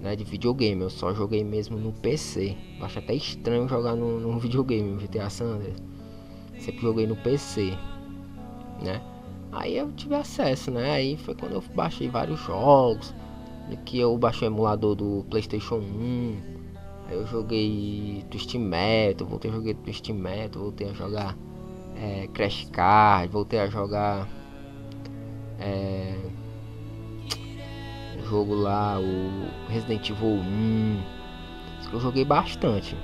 né, 0.00 0.16
de 0.16 0.24
videogame. 0.24 0.82
Eu 0.82 0.90
só 0.90 1.14
joguei 1.14 1.44
mesmo 1.44 1.78
no 1.78 1.92
PC. 1.92 2.56
Eu 2.78 2.86
acho 2.86 2.98
até 2.98 3.14
estranho 3.14 3.68
jogar 3.68 3.94
no, 3.94 4.18
no 4.18 4.38
videogame, 4.38 4.96
GTA 4.96 5.30
San 5.30 5.46
Andreas. 5.46 5.82
Sempre 6.58 6.82
joguei 6.82 7.06
no 7.06 7.16
PC, 7.16 7.76
né? 8.82 9.00
Aí 9.52 9.76
eu 9.76 9.90
tive 9.92 10.14
acesso, 10.14 10.70
né? 10.70 10.92
Aí 10.92 11.16
foi 11.16 11.34
quando 11.34 11.52
eu 11.52 11.64
baixei 11.74 12.08
vários 12.08 12.40
jogos. 12.40 13.14
Que 13.84 13.98
eu 13.98 14.16
baixei 14.18 14.48
o 14.48 14.50
emulador 14.50 14.96
do 14.96 15.24
PlayStation 15.30 15.76
1. 15.76 16.49
Eu 17.10 17.26
joguei 17.26 18.24
Twist 18.30 18.56
Metal, 18.56 19.26
voltei 19.26 19.50
a 19.50 19.54
jogar 19.54 19.74
Twist 19.74 20.12
Metal, 20.12 20.62
voltei 20.62 20.88
a 20.88 20.92
jogar 20.92 21.36
é, 21.96 22.28
Crash 22.28 22.68
Card, 22.70 23.32
voltei 23.32 23.58
a 23.58 23.66
jogar 23.66 24.28
é, 25.58 26.16
jogo 28.30 28.54
lá, 28.54 28.98
o 29.00 29.70
Resident 29.70 30.08
Evil 30.08 30.28
1. 30.28 31.02
Isso 31.80 31.90
que 31.90 31.96
eu 31.96 32.00
joguei 32.00 32.24
bastante. 32.24 32.96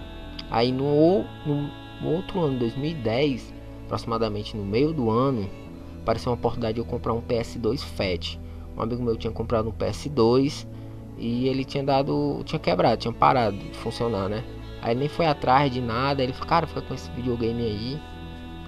Aí 0.51 0.71
no, 0.71 1.25
no, 1.45 2.09
outro 2.09 2.41
ano, 2.41 2.61
2010, 2.61 3.53
aproximadamente 3.85 4.57
no 4.57 4.65
meio 4.65 4.93
do 4.93 5.11
ano, 5.11 5.51
apareceu 6.01 6.31
uma 6.31 6.39
oportunidade 6.39 6.75
de 6.75 6.81
eu 6.81 6.85
comprar 6.85 7.13
um 7.13 7.21
PS2 7.21 7.81
Fat. 7.81 8.39
Um 8.77 8.83
amigo 8.83 9.03
meu 9.03 9.17
tinha 9.17 9.33
comprado 9.33 9.69
um 9.69 9.73
PS2 9.73 10.67
e 11.19 11.49
ele 11.49 11.65
tinha 11.65 11.83
dado. 11.83 12.43
tinha 12.45 12.59
quebrado, 12.59 12.97
tinha 12.97 13.13
parado 13.13 13.57
de 13.57 13.77
funcionar, 13.79 14.29
né? 14.29 14.45
Aí 14.83 14.95
nem 14.95 15.09
foi 15.09 15.27
atrás 15.27 15.73
de 15.73 15.81
nada, 15.81 16.23
ele 16.23 16.33
falou, 16.33 16.49
cara, 16.49 16.67
fica 16.67 16.83
com 16.83 16.95
esse 16.95 17.11
videogame 17.11 17.63
aí. 17.63 18.01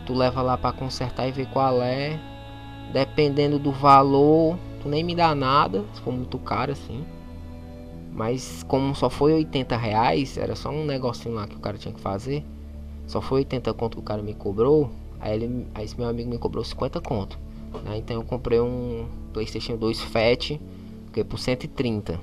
Tu 0.06 0.14
leva 0.14 0.40
lá 0.42 0.56
para 0.56 0.72
consertar 0.72 1.28
e 1.28 1.32
ver 1.32 1.46
qual 1.46 1.82
é. 1.82 2.18
Dependendo 2.92 3.58
do 3.58 3.70
valor, 3.70 4.58
tu 4.82 4.88
nem 4.88 5.04
me 5.04 5.14
dá 5.14 5.34
nada, 5.34 5.84
se 5.92 6.00
for 6.00 6.12
muito 6.12 6.38
caro 6.38 6.72
assim. 6.72 7.04
Mas 8.12 8.64
como 8.66 8.94
só 8.94 9.10
foi 9.10 9.34
80 9.34 9.76
reais, 9.76 10.38
era 10.38 10.56
só 10.56 10.70
um 10.70 10.84
negocinho 10.84 11.34
lá 11.34 11.46
que 11.46 11.54
o 11.54 11.60
cara 11.60 11.76
tinha 11.76 11.92
que 11.92 12.00
fazer. 12.00 12.44
Só 13.06 13.20
foi 13.20 13.40
80 13.40 13.72
conto 13.74 13.96
que 13.96 14.00
o 14.00 14.04
cara 14.04 14.22
me 14.22 14.34
cobrou. 14.34 14.90
Aí, 15.20 15.34
ele, 15.34 15.66
aí 15.74 15.84
esse 15.84 15.98
meu 15.98 16.08
amigo 16.08 16.30
me 16.30 16.38
cobrou 16.38 16.64
50 16.64 17.00
conto. 17.00 17.38
Né? 17.84 17.98
Então 17.98 18.16
eu 18.16 18.24
comprei 18.24 18.58
um 18.58 19.06
Playstation 19.32 19.76
2 19.76 20.00
Fat 20.00 20.58
que 21.12 21.20
é 21.20 21.24
por 21.24 21.38
130. 21.38 22.18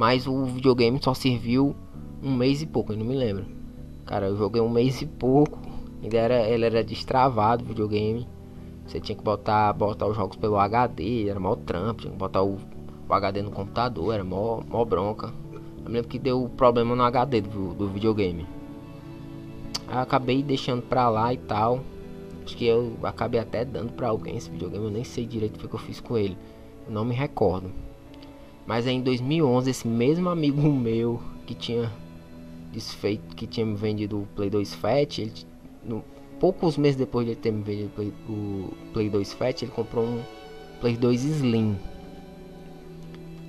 Mas 0.00 0.26
o 0.26 0.46
videogame 0.46 0.98
só 0.98 1.12
serviu 1.12 1.76
um 2.22 2.34
mês 2.34 2.62
e 2.62 2.66
pouco, 2.66 2.90
eu 2.90 2.96
não 2.96 3.04
me 3.04 3.14
lembro. 3.14 3.44
Cara, 4.06 4.28
eu 4.28 4.36
joguei 4.38 4.62
um 4.62 4.70
mês 4.70 5.02
e 5.02 5.06
pouco. 5.06 5.58
Ele 6.02 6.16
era, 6.16 6.48
ele 6.48 6.64
era 6.64 6.82
destravado 6.82 7.62
o 7.62 7.66
videogame. 7.66 8.26
Você 8.86 8.98
tinha 8.98 9.14
que 9.14 9.22
botar, 9.22 9.70
botar 9.74 10.06
os 10.06 10.16
jogos 10.16 10.36
pelo 10.36 10.56
HD, 10.56 11.28
era 11.28 11.38
mó 11.38 11.54
trampo, 11.54 12.00
tinha 12.00 12.12
que 12.14 12.18
botar 12.18 12.42
o, 12.42 12.56
o 13.06 13.12
HD 13.12 13.42
no 13.42 13.50
computador, 13.50 14.14
era 14.14 14.24
mó, 14.24 14.62
mó 14.66 14.86
bronca. 14.86 15.34
Eu 15.52 15.84
me 15.84 15.90
lembro 15.90 16.08
que 16.08 16.18
deu 16.18 16.48
problema 16.56 16.96
no 16.96 17.02
HD 17.02 17.42
do, 17.42 17.74
do 17.74 17.86
videogame. 17.90 18.46
Eu 19.86 19.98
acabei 19.98 20.42
deixando 20.42 20.80
pra 20.80 21.10
lá 21.10 21.34
e 21.34 21.36
tal. 21.36 21.80
Acho 22.42 22.56
que 22.56 22.64
eu 22.64 22.96
acabei 23.02 23.38
até 23.38 23.66
dando 23.66 23.92
pra 23.92 24.08
alguém 24.08 24.38
esse 24.38 24.48
videogame, 24.48 24.86
eu 24.86 24.90
nem 24.90 25.04
sei 25.04 25.26
direito 25.26 25.62
o 25.62 25.68
que 25.68 25.74
eu 25.74 25.78
fiz 25.78 26.00
com 26.00 26.16
ele. 26.16 26.38
Eu 26.86 26.94
não 26.94 27.04
me 27.04 27.14
recordo. 27.14 27.70
Mas 28.70 28.86
aí 28.86 28.94
em 28.94 29.02
2011, 29.02 29.68
esse 29.68 29.88
mesmo 29.88 30.28
amigo 30.28 30.62
meu 30.70 31.20
que 31.44 31.56
tinha 31.56 31.90
desfeito, 32.72 33.34
que 33.34 33.44
tinha 33.44 33.66
me 33.66 33.74
vendido 33.74 34.20
o 34.20 34.28
Play 34.36 34.48
2 34.48 34.74
Fat, 34.74 35.18
ele 35.18 35.32
no, 35.84 36.04
poucos 36.38 36.76
meses 36.76 36.94
depois 36.94 37.26
de 37.26 37.32
ele 37.32 37.40
ter 37.40 37.50
me 37.50 37.64
vendido 37.64 37.90
o 38.28 38.72
Play 38.92 39.10
2 39.10 39.32
Fat, 39.32 39.60
ele 39.60 39.72
comprou 39.72 40.04
um 40.04 40.22
Play 40.80 40.96
2 40.96 41.24
Slim. 41.24 41.76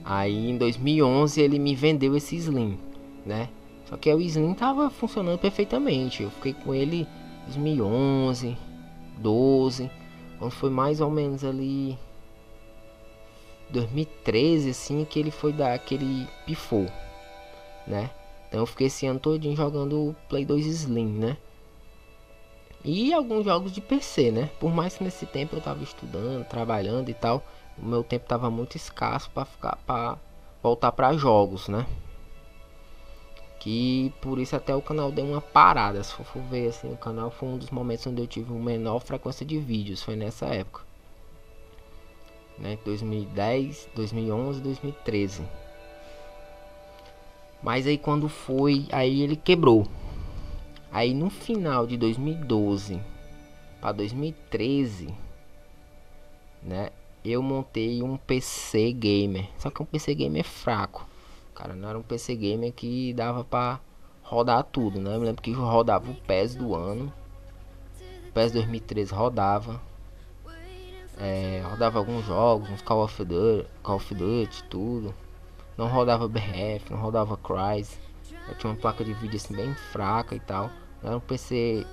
Aí 0.03 0.49
em 0.49 0.57
2011 0.57 1.39
ele 1.39 1.59
me 1.59 1.75
vendeu 1.75 2.15
esse 2.17 2.35
Slim, 2.37 2.79
né? 3.23 3.47
Só 3.85 3.97
que 3.97 4.11
o 4.11 4.19
Slim 4.21 4.55
tava 4.55 4.89
funcionando 4.89 5.37
perfeitamente. 5.37 6.23
Eu 6.23 6.31
fiquei 6.31 6.53
com 6.53 6.73
ele 6.73 7.07
2011, 7.45 8.57
12, 9.19 9.91
quando 10.39 10.51
foi 10.51 10.71
mais 10.71 10.99
ou 10.99 11.11
menos 11.11 11.43
ali 11.43 11.95
2013 13.71 14.69
assim 14.69 15.05
que 15.05 15.19
ele 15.19 15.31
foi 15.31 15.53
dar 15.53 15.73
aquele 15.73 16.27
pifou, 16.45 16.87
né? 17.87 18.09
Então 18.47 18.59
eu 18.59 18.65
fiquei 18.65 18.87
esse 18.87 19.05
ano 19.05 19.19
todinho 19.19 19.55
jogando 19.55 20.15
Play 20.27 20.45
2 20.45 20.65
Slim, 20.65 21.07
né? 21.07 21.37
E 22.83 23.13
alguns 23.13 23.45
jogos 23.45 23.71
de 23.71 23.79
PC, 23.79 24.31
né? 24.31 24.49
Por 24.59 24.73
mais 24.73 24.97
que 24.97 25.03
nesse 25.03 25.25
tempo 25.25 25.55
eu 25.55 25.61
tava 25.61 25.83
estudando, 25.83 26.43
trabalhando 26.45 27.09
e 27.09 27.13
tal, 27.13 27.43
o 27.77 27.85
meu 27.85 28.03
tempo 28.03 28.27
tava 28.27 28.49
muito 28.49 28.75
escasso 28.75 29.29
para 29.29 29.45
ficar 29.45 29.77
para 29.85 30.17
voltar 30.61 30.91
para 30.91 31.13
jogos, 31.13 31.67
né? 31.67 31.85
Que 33.59 34.11
por 34.19 34.39
isso 34.39 34.55
até 34.55 34.75
o 34.75 34.81
canal 34.81 35.11
deu 35.11 35.25
uma 35.25 35.41
parada. 35.41 36.03
Se 36.03 36.11
for 36.11 36.41
ver 36.49 36.69
assim, 36.69 36.91
o 36.91 36.97
canal 36.97 37.29
foi 37.29 37.49
um 37.49 37.57
dos 37.57 37.69
momentos 37.69 38.05
onde 38.07 38.21
eu 38.21 38.27
tive 38.27 38.51
uma 38.51 38.65
menor 38.65 38.99
frequência 38.99 39.45
de 39.45 39.59
vídeos, 39.59 40.01
foi 40.01 40.15
nessa 40.15 40.47
época. 40.47 40.90
Né? 42.61 42.77
2010, 42.85 43.89
2011, 43.95 44.61
2013. 44.61 45.41
Mas 47.61 47.87
aí 47.87 47.97
quando 47.97 48.29
foi, 48.29 48.87
aí 48.91 49.21
ele 49.21 49.35
quebrou. 49.35 49.87
Aí 50.91 51.13
no 51.13 51.29
final 51.29 51.87
de 51.87 51.97
2012 51.97 53.01
para 53.79 53.93
2013, 53.93 55.13
né? 56.61 56.91
Eu 57.25 57.41
montei 57.41 58.03
um 58.03 58.17
PC 58.17 58.91
gamer. 58.93 59.47
Só 59.57 59.69
que 59.69 59.81
um 59.81 59.85
PC 59.85 60.13
gamer 60.13 60.43
fraco. 60.43 61.07
Cara, 61.55 61.73
não 61.73 61.89
era 61.89 61.97
um 61.97 62.03
PC 62.03 62.35
gamer 62.35 62.73
que 62.73 63.13
dava 63.13 63.43
para 63.43 63.79
rodar 64.23 64.63
tudo, 64.63 64.99
né? 64.99 65.15
Eu 65.15 65.19
me 65.19 65.25
lembro 65.25 65.41
que 65.41 65.51
rodava 65.51 66.09
o 66.09 66.15
PES 66.15 66.55
do 66.55 66.75
ano. 66.75 67.11
O 68.29 68.31
PES 68.31 68.51
2013 68.53 69.13
rodava. 69.13 69.81
É, 71.17 71.61
rodava 71.63 71.99
alguns 71.99 72.25
jogos, 72.25 72.69
uns 72.69 72.81
Call 72.81 73.03
of 73.03 73.23
Duty, 73.23 73.67
Call 73.83 73.95
of 73.97 74.15
Duty, 74.15 74.63
tudo. 74.65 75.13
Não 75.77 75.87
rodava 75.87 76.27
BF, 76.27 76.91
não 76.91 76.99
rodava 76.99 77.37
Crysis. 77.37 77.99
Eu 78.47 78.55
tinha 78.55 78.71
uma 78.71 78.79
placa 78.79 79.03
de 79.03 79.13
vídeo 79.13 79.37
assim 79.37 79.55
bem 79.55 79.73
fraca 79.73 80.35
e 80.35 80.39
tal. 80.39 80.69
Era 81.03 81.17
um 81.17 81.19
PC 81.19 81.85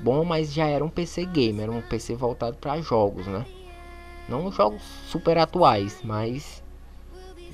bom, 0.00 0.24
mas 0.24 0.52
já 0.52 0.66
era 0.66 0.84
um 0.84 0.88
PC 0.88 1.24
gamer, 1.26 1.64
era 1.64 1.72
um 1.72 1.82
PC 1.82 2.14
voltado 2.14 2.56
para 2.56 2.80
jogos, 2.80 3.26
né? 3.26 3.46
Não 4.28 4.50
jogos 4.52 4.82
super 5.06 5.38
atuais, 5.38 6.00
mas 6.02 6.62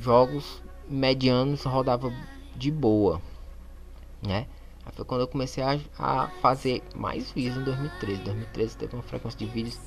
jogos 0.00 0.62
medianos 0.88 1.64
rodava 1.64 2.12
de 2.56 2.70
boa, 2.70 3.20
né? 4.22 4.46
Aí 4.84 4.92
foi 4.92 5.04
quando 5.04 5.22
eu 5.22 5.28
comecei 5.28 5.62
a, 5.62 5.78
a 5.98 6.28
fazer 6.40 6.82
mais 6.94 7.30
vídeos 7.30 7.56
em 7.56 7.64
2013. 7.64 8.22
2013 8.22 8.76
teve 8.76 8.96
uma 8.96 9.02
frequência 9.02 9.38
de 9.38 9.46
vídeos 9.46 9.78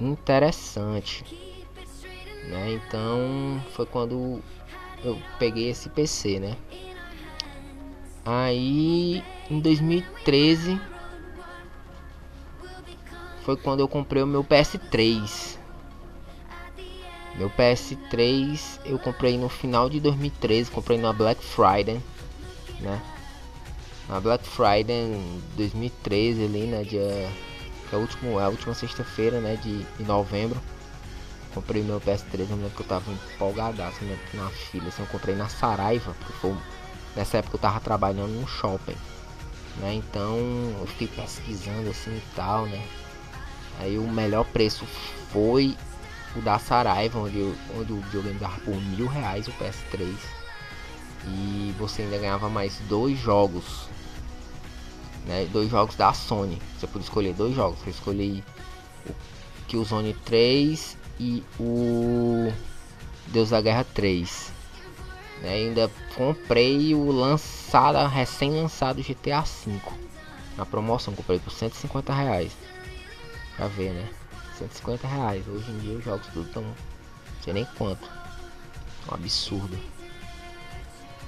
interessante, 0.00 1.24
né? 2.48 2.72
Então 2.72 3.62
foi 3.72 3.86
quando 3.86 4.42
eu 5.04 5.18
peguei 5.38 5.70
esse 5.70 5.88
PC, 5.88 6.38
né? 6.40 6.56
Aí 8.24 9.22
em 9.50 9.60
2013 9.60 10.80
foi 13.42 13.56
quando 13.56 13.80
eu 13.80 13.88
comprei 13.88 14.22
o 14.22 14.26
meu 14.26 14.44
PS3. 14.44 15.58
Meu 17.36 17.50
PS3 17.50 18.80
eu 18.84 18.98
comprei 18.98 19.38
no 19.38 19.48
final 19.48 19.88
de 19.88 20.00
2013, 20.00 20.70
comprei 20.70 20.98
na 20.98 21.12
Black 21.12 21.42
Friday, 21.42 22.00
né? 22.80 23.00
na 24.10 24.18
Black 24.18 24.44
Friday 24.44 25.04
em 25.04 25.40
2013 25.56 26.44
ali, 26.44 26.62
né, 26.66 26.82
dia 26.82 27.30
que 27.90 27.96
é 27.96 27.98
a 27.98 28.00
última, 28.00 28.42
a 28.42 28.48
última 28.48 28.72
sexta-feira, 28.72 29.40
né, 29.40 29.56
de, 29.56 29.84
de 29.84 30.04
novembro. 30.04 30.58
Comprei 31.52 31.82
meu 31.82 32.00
PS3, 32.00 32.48
eu 32.48 32.56
lembro 32.56 32.70
que 32.70 32.80
eu 32.80 32.86
tava 32.86 33.10
empolgadaço 33.12 34.04
né, 34.04 34.16
na 34.34 34.48
fila, 34.48 34.88
assim, 34.88 35.02
eu 35.02 35.08
comprei 35.08 35.34
na 35.34 35.48
Saraiva, 35.48 36.14
porque 36.20 36.32
foi 36.34 36.56
nessa 37.16 37.38
época 37.38 37.56
eu 37.56 37.60
tava 37.60 37.80
trabalhando 37.80 38.30
no 38.40 38.46
shopping, 38.46 38.96
né? 39.78 39.94
Então 39.94 40.38
eu 40.80 40.86
fiquei 40.86 41.08
pesquisando 41.08 41.90
assim 41.90 42.16
e 42.16 42.22
tal, 42.36 42.66
né? 42.66 42.80
Aí 43.80 43.98
o 43.98 44.08
melhor 44.08 44.44
preço 44.44 44.86
foi 45.32 45.76
o 46.36 46.40
da 46.40 46.58
Saraiva, 46.58 47.18
onde, 47.18 47.38
eu, 47.38 47.54
onde 47.76 47.92
o 47.92 48.00
videogame 48.00 48.38
dava 48.38 48.60
por 48.60 48.76
mil 48.76 49.06
reais 49.06 49.48
o 49.48 49.52
PS3. 49.52 50.14
E 51.26 51.74
você 51.78 52.02
ainda 52.02 52.18
ganhava 52.18 52.48
mais 52.48 52.78
dois 52.88 53.18
jogos. 53.18 53.88
Né, 55.30 55.44
dois 55.52 55.70
jogos 55.70 55.94
da 55.94 56.12
Sony. 56.12 56.60
Você 56.76 56.88
podia 56.88 57.04
escolher 57.04 57.34
dois 57.34 57.54
jogos. 57.54 57.78
Eu 57.84 57.90
escolhi 57.90 58.42
o 59.08 59.14
Killzone 59.68 60.12
3 60.24 60.98
e 61.20 61.44
o 61.60 62.52
Deus 63.28 63.50
da 63.50 63.60
Guerra 63.60 63.84
3. 63.84 64.52
Né, 65.40 65.50
ainda 65.50 65.88
comprei 66.16 66.96
o 66.96 67.12
lançado, 67.12 68.04
recém-lançado 68.08 69.00
GTA 69.04 69.42
V. 69.42 69.80
Na 70.56 70.66
promoção, 70.66 71.14
comprei 71.14 71.38
por 71.38 71.52
150 71.52 72.12
reais. 72.12 72.50
Pra 73.54 73.68
ver, 73.68 73.92
né? 73.92 74.10
150 74.58 75.06
reais. 75.06 75.46
Hoje 75.46 75.70
em 75.70 75.78
dia 75.78 75.96
os 75.96 76.04
jogos 76.04 76.26
tudo 76.32 76.52
tão. 76.52 76.64
Não 76.64 76.74
sei 77.44 77.52
nem 77.52 77.64
quanto. 77.78 78.10
Um 79.08 79.14
absurdo. 79.14 79.78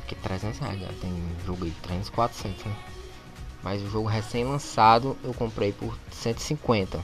Porque 0.01 0.17
300 0.17 0.59
reais 0.59 0.81
já 0.81 0.89
tem 1.01 1.15
jogo 1.47 1.67
aí, 1.67 1.71
300, 1.83 2.11
400, 2.11 2.65
né? 2.65 2.77
Mas 3.63 3.83
o 3.83 3.89
jogo 3.89 4.09
recém-lançado 4.09 5.17
eu 5.23 5.33
comprei 5.33 5.73
por 5.73 5.97
150. 6.11 7.01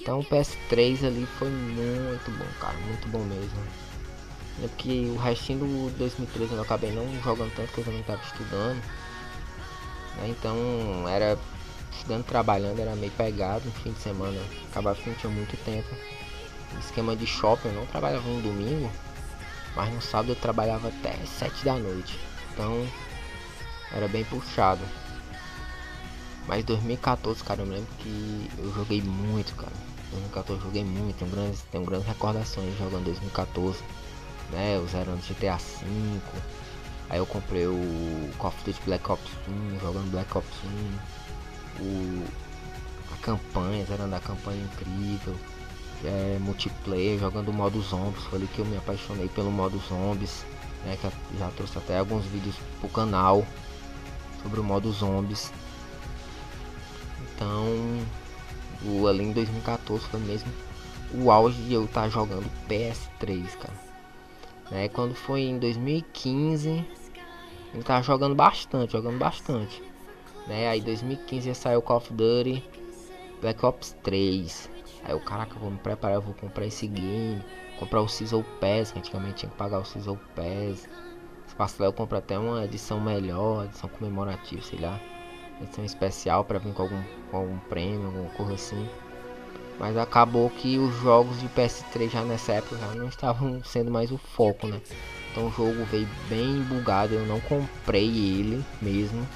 Então 0.00 0.20
o 0.20 0.24
PS3 0.24 1.06
ali 1.06 1.26
foi 1.38 1.48
muito 1.48 2.30
bom, 2.30 2.46
cara. 2.60 2.76
Muito 2.78 3.08
bom 3.08 3.20
mesmo. 3.20 3.58
É 4.62 4.68
porque 4.68 5.10
o 5.14 5.16
restinho 5.16 5.60
do 5.60 5.90
2013 5.96 6.52
eu 6.52 6.62
acabei 6.62 6.92
não 6.92 7.08
jogando 7.22 7.54
tanto 7.54 7.72
que 7.72 7.78
eu 7.78 7.84
também 7.84 8.00
estava 8.00 8.22
estudando. 8.22 8.82
Né? 10.16 10.28
Então 10.28 11.08
era 11.08 11.38
estudando, 11.92 12.24
trabalhando, 12.24 12.80
era 12.80 12.94
meio 12.96 13.12
pegado 13.12 13.64
no 13.64 13.72
fim 13.72 13.92
de 13.92 14.00
semana. 14.00 14.40
Acabava 14.70 15.00
que 15.00 15.08
não 15.08 15.16
tinha 15.16 15.32
muito 15.32 15.56
tempo. 15.64 15.88
esquema 16.78 17.14
de 17.16 17.26
shopping, 17.26 17.68
eu 17.68 17.74
não 17.74 17.86
trabalhava 17.86 18.28
no 18.28 18.42
domingo, 18.42 18.90
mas 19.76 19.92
no 19.94 20.02
sábado 20.02 20.32
eu 20.32 20.36
trabalhava 20.36 20.88
até 20.88 21.14
7 21.24 21.64
da 21.64 21.74
noite. 21.74 22.18
Então 22.52 22.86
era 23.92 24.08
bem 24.08 24.24
puxado. 24.24 24.82
Mas 26.46 26.64
2014, 26.64 27.42
cara, 27.44 27.62
eu 27.62 27.66
me 27.66 27.74
lembro 27.74 27.90
que 27.98 28.50
eu 28.58 28.72
joguei 28.74 29.00
muito, 29.02 29.54
cara. 29.54 29.72
2014 30.10 30.60
eu 30.60 30.66
joguei 30.66 30.84
muito, 30.84 31.16
tenho 31.16 31.30
grandes, 31.30 31.62
tenho 31.70 31.84
grandes 31.84 32.06
recordações 32.06 32.76
jogando 32.76 33.04
2014, 33.04 33.78
né? 34.50 34.76
Eu 34.76 34.86
zerando 34.86 35.20
GTA 35.22 35.56
V. 35.56 36.20
Aí 37.08 37.18
eu 37.18 37.26
comprei 37.26 37.66
o 37.66 38.30
Call 38.38 38.48
of 38.48 38.64
Duty 38.64 38.80
Black 38.86 39.10
Ops 39.10 39.30
1, 39.76 39.80
jogando 39.80 40.10
Black 40.10 40.36
Ops 40.36 40.48
1. 41.78 41.82
O, 41.82 42.24
a 43.12 43.16
campanha, 43.18 43.84
zerando 43.84 44.14
a 44.14 44.20
campanha 44.20 44.62
incrível. 44.62 45.34
É, 46.04 46.38
multiplayer, 46.40 47.18
jogando 47.18 47.50
o 47.50 47.52
modo 47.52 47.80
zombies. 47.82 48.24
Foi 48.24 48.38
ali 48.38 48.48
que 48.48 48.58
eu 48.58 48.64
me 48.64 48.76
apaixonei 48.76 49.28
pelo 49.28 49.50
modo 49.50 49.78
zombies. 49.88 50.44
Né, 50.84 50.98
que 51.00 51.38
já 51.38 51.48
trouxe 51.50 51.78
até 51.78 51.98
alguns 51.98 52.24
vídeos 52.24 52.56
pro 52.80 52.88
canal 52.88 53.46
sobre 54.42 54.58
o 54.58 54.64
modo 54.64 54.90
zombies. 54.90 55.52
Então, 57.42 57.66
o, 58.84 59.08
ali 59.08 59.24
em 59.24 59.32
2014 59.32 60.04
foi 60.06 60.20
mesmo 60.20 60.52
o 61.12 61.28
auge 61.28 61.60
de 61.62 61.74
eu 61.74 61.84
estar 61.86 62.02
tá 62.02 62.08
jogando 62.08 62.48
PS3, 62.68 63.56
cara. 63.58 63.74
Né, 64.70 64.88
quando 64.88 65.12
foi 65.14 65.42
em 65.42 65.58
2015, 65.58 66.84
eu 67.74 67.82
tava 67.82 68.02
jogando 68.02 68.34
bastante, 68.34 68.92
jogando 68.92 69.18
bastante. 69.18 69.82
Né, 70.46 70.68
aí 70.68 70.80
2015 70.80 71.52
saiu 71.54 71.82
Call 71.82 71.96
of 71.96 72.12
Duty 72.12 72.62
Black 73.40 73.66
Ops 73.66 73.96
3. 74.04 74.70
Aí 75.04 75.14
o 75.14 75.20
caraca, 75.20 75.58
vou 75.58 75.70
me 75.70 75.78
preparar, 75.78 76.18
eu 76.18 76.22
vou 76.22 76.34
comprar 76.34 76.66
esse 76.66 76.86
game, 76.86 77.42
comprar 77.76 78.02
o 78.02 78.08
Season 78.08 78.44
Pass, 78.60 78.92
que 78.92 79.00
antigamente 79.00 79.38
tinha 79.38 79.50
que 79.50 79.58
pagar 79.58 79.80
o 79.80 79.84
Season 79.84 80.16
Pass. 80.36 80.88
Se 81.48 81.56
passar 81.56 81.84
eu 81.86 81.92
compro 81.92 82.16
até 82.16 82.38
uma 82.38 82.64
edição 82.64 83.00
melhor, 83.00 83.64
edição 83.64 83.88
comemorativa, 83.88 84.62
sei 84.62 84.78
lá 84.78 85.00
edição 85.62 85.84
especial 85.84 86.44
para 86.44 86.58
vir 86.58 86.72
com 86.72 86.82
algum, 86.82 87.02
com 87.30 87.36
algum 87.36 87.58
prêmio, 87.68 88.06
alguma 88.06 88.30
coisa 88.30 88.54
assim. 88.54 88.88
Mas 89.78 89.96
acabou 89.96 90.50
que 90.50 90.78
os 90.78 90.94
jogos 91.00 91.40
de 91.40 91.48
PS3 91.48 92.10
já 92.10 92.22
nessa 92.22 92.52
época 92.52 92.76
já 92.76 92.94
não 92.94 93.08
estavam 93.08 93.62
sendo 93.64 93.90
mais 93.90 94.10
o 94.10 94.18
foco, 94.18 94.66
né? 94.66 94.80
Então 95.30 95.46
o 95.46 95.50
jogo 95.50 95.84
veio 95.86 96.08
bem 96.28 96.62
bugado, 96.62 97.14
eu 97.14 97.26
não 97.26 97.40
comprei 97.40 98.08
ele 98.08 98.64
mesmo. 98.80 99.26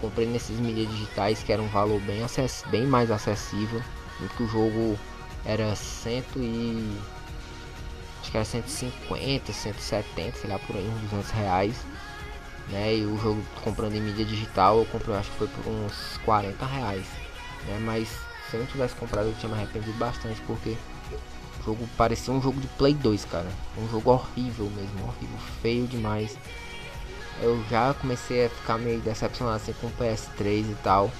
Comprei 0.00 0.26
nesses 0.26 0.58
mídias 0.58 0.88
digitais 0.88 1.42
que 1.42 1.52
era 1.52 1.60
um 1.60 1.68
valor 1.68 2.00
bem, 2.02 2.22
acess 2.22 2.64
bem 2.70 2.86
mais 2.86 3.10
acessível 3.10 3.82
do 4.18 4.28
que 4.28 4.42
o 4.42 4.48
jogo 4.48 4.98
era 5.44 5.74
cento 5.74 6.38
e 6.38 6.98
acho 8.20 8.30
que 8.30 8.36
era 8.36 8.44
150, 8.44 9.52
170, 9.52 10.38
sei 10.38 10.50
lá 10.50 10.58
por 10.58 10.76
aí, 10.76 10.86
uns 10.86 11.10
200 11.10 11.30
reais 11.30 11.86
né? 12.70 12.96
E 12.96 13.04
o 13.04 13.18
jogo 13.18 13.42
comprando 13.62 13.94
em 13.94 14.00
mídia 14.00 14.24
digital 14.24 14.78
eu 14.78 14.86
comprei, 14.86 15.16
acho 15.16 15.30
que 15.30 15.38
foi 15.38 15.48
por 15.48 15.66
uns 15.70 16.18
40 16.24 16.64
reais, 16.66 17.06
né? 17.66 17.78
Mas 17.82 18.08
se 18.48 18.56
eu 18.56 18.60
não 18.60 18.66
tivesse 18.66 18.94
comprado 18.94 19.26
eu 19.26 19.34
tinha 19.34 19.52
me 19.52 19.58
arrependido 19.58 19.96
bastante 19.98 20.40
porque 20.42 20.76
o 21.60 21.64
jogo 21.64 21.88
parecia 21.96 22.32
um 22.32 22.40
jogo 22.40 22.60
de 22.60 22.66
Play 22.68 22.94
2, 22.94 23.24
cara. 23.26 23.48
Um 23.76 23.88
jogo 23.88 24.10
horrível 24.10 24.66
mesmo, 24.70 25.06
horrível, 25.06 25.38
feio 25.60 25.86
demais. 25.86 26.36
Eu 27.42 27.62
já 27.70 27.94
comecei 27.94 28.46
a 28.46 28.50
ficar 28.50 28.78
meio 28.78 29.00
decepcionado 29.00 29.56
assim 29.56 29.72
com 29.74 29.86
o 29.86 29.92
PS3 29.92 30.70
e 30.70 30.76
tal. 30.82 31.10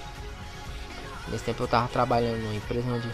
Nesse 1.29 1.45
tempo 1.45 1.63
eu 1.63 1.69
tava 1.69 1.89
trabalhando 1.89 2.43
numa 2.43 2.55
empresa 2.55 2.91
onde, 2.91 3.09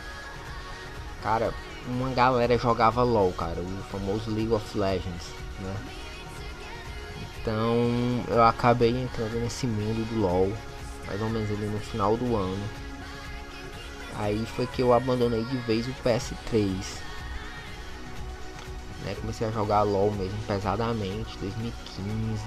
cara, 1.22 1.53
uma 1.87 2.11
galera 2.11 2.57
jogava 2.57 3.03
LOL, 3.03 3.33
cara, 3.33 3.61
o 3.61 3.83
famoso 3.90 4.31
League 4.31 4.53
of 4.53 4.79
Legends, 4.79 5.27
né? 5.61 5.77
Então 7.46 8.24
eu 8.26 8.42
acabei 8.42 8.90
entrando 8.90 9.38
nesse 9.38 9.68
mundo 9.68 10.04
do 10.09 10.20
LoL, 10.20 10.52
mais 11.06 11.22
ou 11.22 11.30
menos 11.30 11.48
ali 11.48 11.66
no 11.66 11.78
final 11.78 12.16
do 12.16 12.35
ano. 12.35 12.68
Aí 14.16 14.44
foi 14.44 14.66
que 14.66 14.82
eu 14.82 14.92
abandonei 14.92 15.44
de 15.44 15.56
vez 15.59 15.87
o 15.87 15.94
PS3. 16.04 16.66
Né, 19.04 19.14
comecei 19.20 19.46
a 19.46 19.52
jogar 19.52 19.82
LoL 19.82 20.11
mesmo 20.11 20.37
pesadamente, 20.48 21.38
2015, 21.38 22.42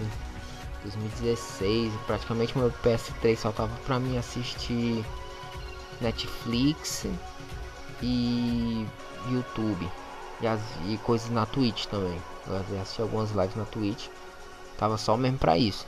2016, 0.84 1.94
praticamente 2.06 2.58
meu 2.58 2.70
PS3 2.84 3.38
só 3.38 3.54
tava 3.54 3.74
pra 3.86 4.00
mim 4.00 4.18
assistir 4.18 5.06
Netflix 6.02 7.06
e 8.04 8.86
YouTube 9.32 9.90
e, 10.42 10.48
as, 10.48 10.60
e 10.86 10.98
coisas 10.98 11.30
na 11.30 11.46
Twitch 11.46 11.86
também. 11.86 12.22
Eu 12.48 12.82
assisti 12.82 13.02
algumas 13.02 13.32
lives 13.32 13.56
na 13.56 13.64
Twitch. 13.64 14.10
Tava 14.80 14.98
só 14.98 15.18
mesmo 15.18 15.38
pra 15.38 15.58
isso. 15.58 15.86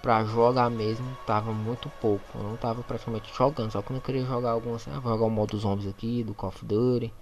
Pra 0.00 0.24
jogar 0.24 0.70
mesmo, 0.70 1.04
tava 1.26 1.52
muito 1.52 1.90
pouco. 2.00 2.24
Eu 2.36 2.44
não 2.44 2.56
tava 2.56 2.80
praticamente 2.84 3.34
jogando. 3.36 3.72
Só 3.72 3.82
que 3.82 3.92
eu 3.92 4.00
queria 4.00 4.24
jogar 4.24 4.52
algumas. 4.52 4.86
Ah, 4.86 5.00
vou 5.00 5.12
jogar 5.12 5.26
o 5.26 5.30
modo 5.30 5.58
zombies 5.58 5.88
aqui 5.88 6.22
do 6.22 6.32
Call 6.32 6.50
of 6.50 6.64
Duty. 6.64 7.12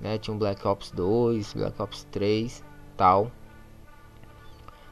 Né? 0.00 0.16
Tinha 0.16 0.34
um 0.34 0.38
Black 0.38 0.66
Ops 0.66 0.90
2, 0.90 1.52
Black 1.52 1.82
Ops 1.82 2.04
3 2.10 2.64
tal. 2.96 3.30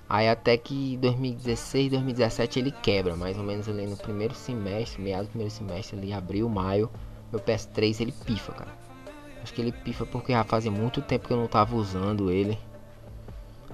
Aí 0.07 0.29
até 0.29 0.59
que 0.59 0.98
2016, 0.98 1.92
2017 1.92 2.59
ele 2.59 2.70
quebra, 2.70 3.16
mais 3.16 3.38
ou 3.38 3.44
menos 3.44 3.66
ali 3.66 3.87
no 3.87 3.96
primeiro 3.96 4.35
semestre, 4.35 5.00
meados 5.00 5.29
do 5.29 5.31
primeiro 5.31 5.55
semestre 5.55 5.96
ali, 5.96 6.12
abril, 6.12 6.48
maio, 6.48 6.90
meu 7.31 7.40
PS3 7.40 8.00
ele 8.00 8.12
pifa, 8.12 8.53
cara. 8.53 8.76
Acho 9.42 9.55
que 9.55 9.62
ele 9.62 9.72
pifa 9.72 10.05
porque 10.05 10.33
já 10.33 10.44
fazia 10.44 10.70
muito 10.70 11.00
tempo 11.00 11.29
que 11.29 11.33
eu 11.33 11.37
não 11.37 11.46
tava 11.46 11.76
usando 11.76 12.31
ele. 12.31 12.59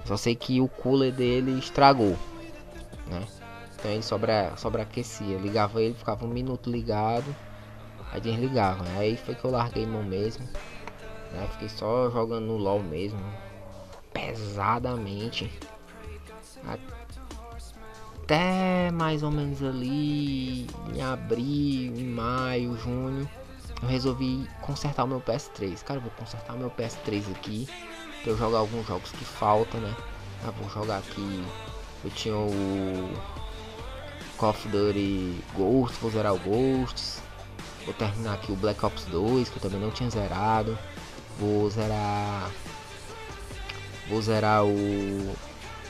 Só 0.07 0.15
sei 0.15 0.35
que 0.35 0.61
o 0.61 0.69
cooler 0.69 1.11
dele 1.11 1.59
estragou, 1.59 2.17
né? 3.07 3.27
Então 3.75 3.91
ele 3.91 4.01
sobra, 4.01 4.53
sobreaquecia. 4.55 5.37
Ligava 5.37 5.81
ele, 5.81 5.93
ficava 5.93 6.25
um 6.25 6.29
minuto 6.29 6.69
ligado, 6.69 7.35
aí 8.09 8.21
desligava. 8.21 8.85
Aí 8.97 9.17
foi 9.17 9.35
que 9.35 9.43
eu 9.43 9.51
larguei 9.51 9.85
mão 9.85 10.03
mesmo. 10.03 10.47
Né? 11.33 11.45
Fiquei 11.51 11.67
só 11.67 12.09
jogando 12.09 12.45
no 12.45 12.55
LOL 12.55 12.81
mesmo. 12.81 13.19
Pesadamente. 14.13 15.51
Até 18.23 18.89
mais 18.91 19.23
ou 19.23 19.31
menos 19.31 19.61
ali 19.61 20.67
em 20.95 21.01
abril, 21.01 21.97
em 21.97 22.05
maio, 22.05 22.77
junho. 22.77 23.29
Eu 23.81 23.89
resolvi 23.89 24.47
consertar 24.61 25.03
o 25.03 25.07
meu 25.07 25.19
PS3. 25.19 25.83
Cara, 25.83 25.99
vou 25.99 26.11
consertar 26.11 26.55
meu 26.55 26.71
PS3 26.71 27.29
aqui 27.31 27.67
pra 28.23 28.31
eu 28.31 28.37
jogar 28.37 28.59
alguns 28.59 28.87
jogos 28.87 29.11
que 29.11 29.25
faltam, 29.25 29.79
né? 29.79 29.95
Ah, 30.45 30.51
vou 30.51 30.69
jogar 30.69 30.97
aqui. 30.97 31.43
Eu 32.03 32.11
tinha 32.11 32.35
o 32.35 33.09
Call 34.37 34.51
of 34.51 34.67
Duty 34.67 35.43
Ghost, 35.55 35.97
vou 35.99 36.11
zerar 36.11 36.33
o 36.33 36.39
Ghosts. 36.39 37.21
Vou 37.85 37.93
terminar 37.93 38.33
aqui 38.33 38.51
o 38.51 38.55
Black 38.55 38.85
Ops 38.85 39.05
2, 39.05 39.49
que 39.49 39.57
eu 39.57 39.61
também 39.61 39.79
não 39.79 39.91
tinha 39.91 40.09
zerado. 40.09 40.77
Vou 41.39 41.69
zerar. 41.69 42.51
Vou 44.09 44.21
zerar 44.21 44.65
o 44.65 45.35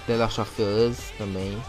The 0.05 0.15
Last 0.15 0.41
of 0.41 0.61
Us 0.61 1.11
também. 1.17 1.61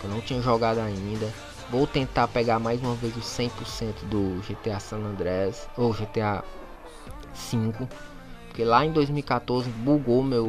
Que 0.00 0.06
eu 0.06 0.10
não 0.10 0.20
tinha 0.20 0.40
jogado 0.40 0.78
ainda. 0.78 1.30
Vou 1.70 1.86
tentar 1.86 2.26
pegar 2.28 2.58
mais 2.58 2.80
uma 2.80 2.94
vez 2.94 3.14
o 3.16 3.20
100% 3.20 3.50
do 4.04 4.40
GTA 4.48 4.80
San 4.80 4.98
Andreas. 4.98 5.68
Ou 5.76 5.92
GTA 5.92 6.42
5. 7.34 7.88
Porque 8.60 8.68
lá 8.68 8.84
em 8.84 8.92
2014 8.92 9.70
bugou 9.70 10.22
meu 10.22 10.44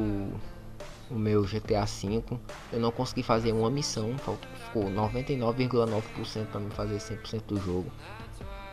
o 1.09 1.15
meu 1.15 1.43
GTA 1.43 1.85
V. 1.85 2.21
Eu 2.73 2.81
não 2.81 2.91
consegui 2.91 3.23
fazer 3.23 3.53
uma 3.53 3.69
missão, 3.69 4.13
ficou 4.65 4.83
99,9% 4.89 6.45
para 6.47 6.59
me 6.59 6.69
fazer 6.71 6.97
100% 6.97 7.43
do 7.47 7.61
jogo. 7.61 7.89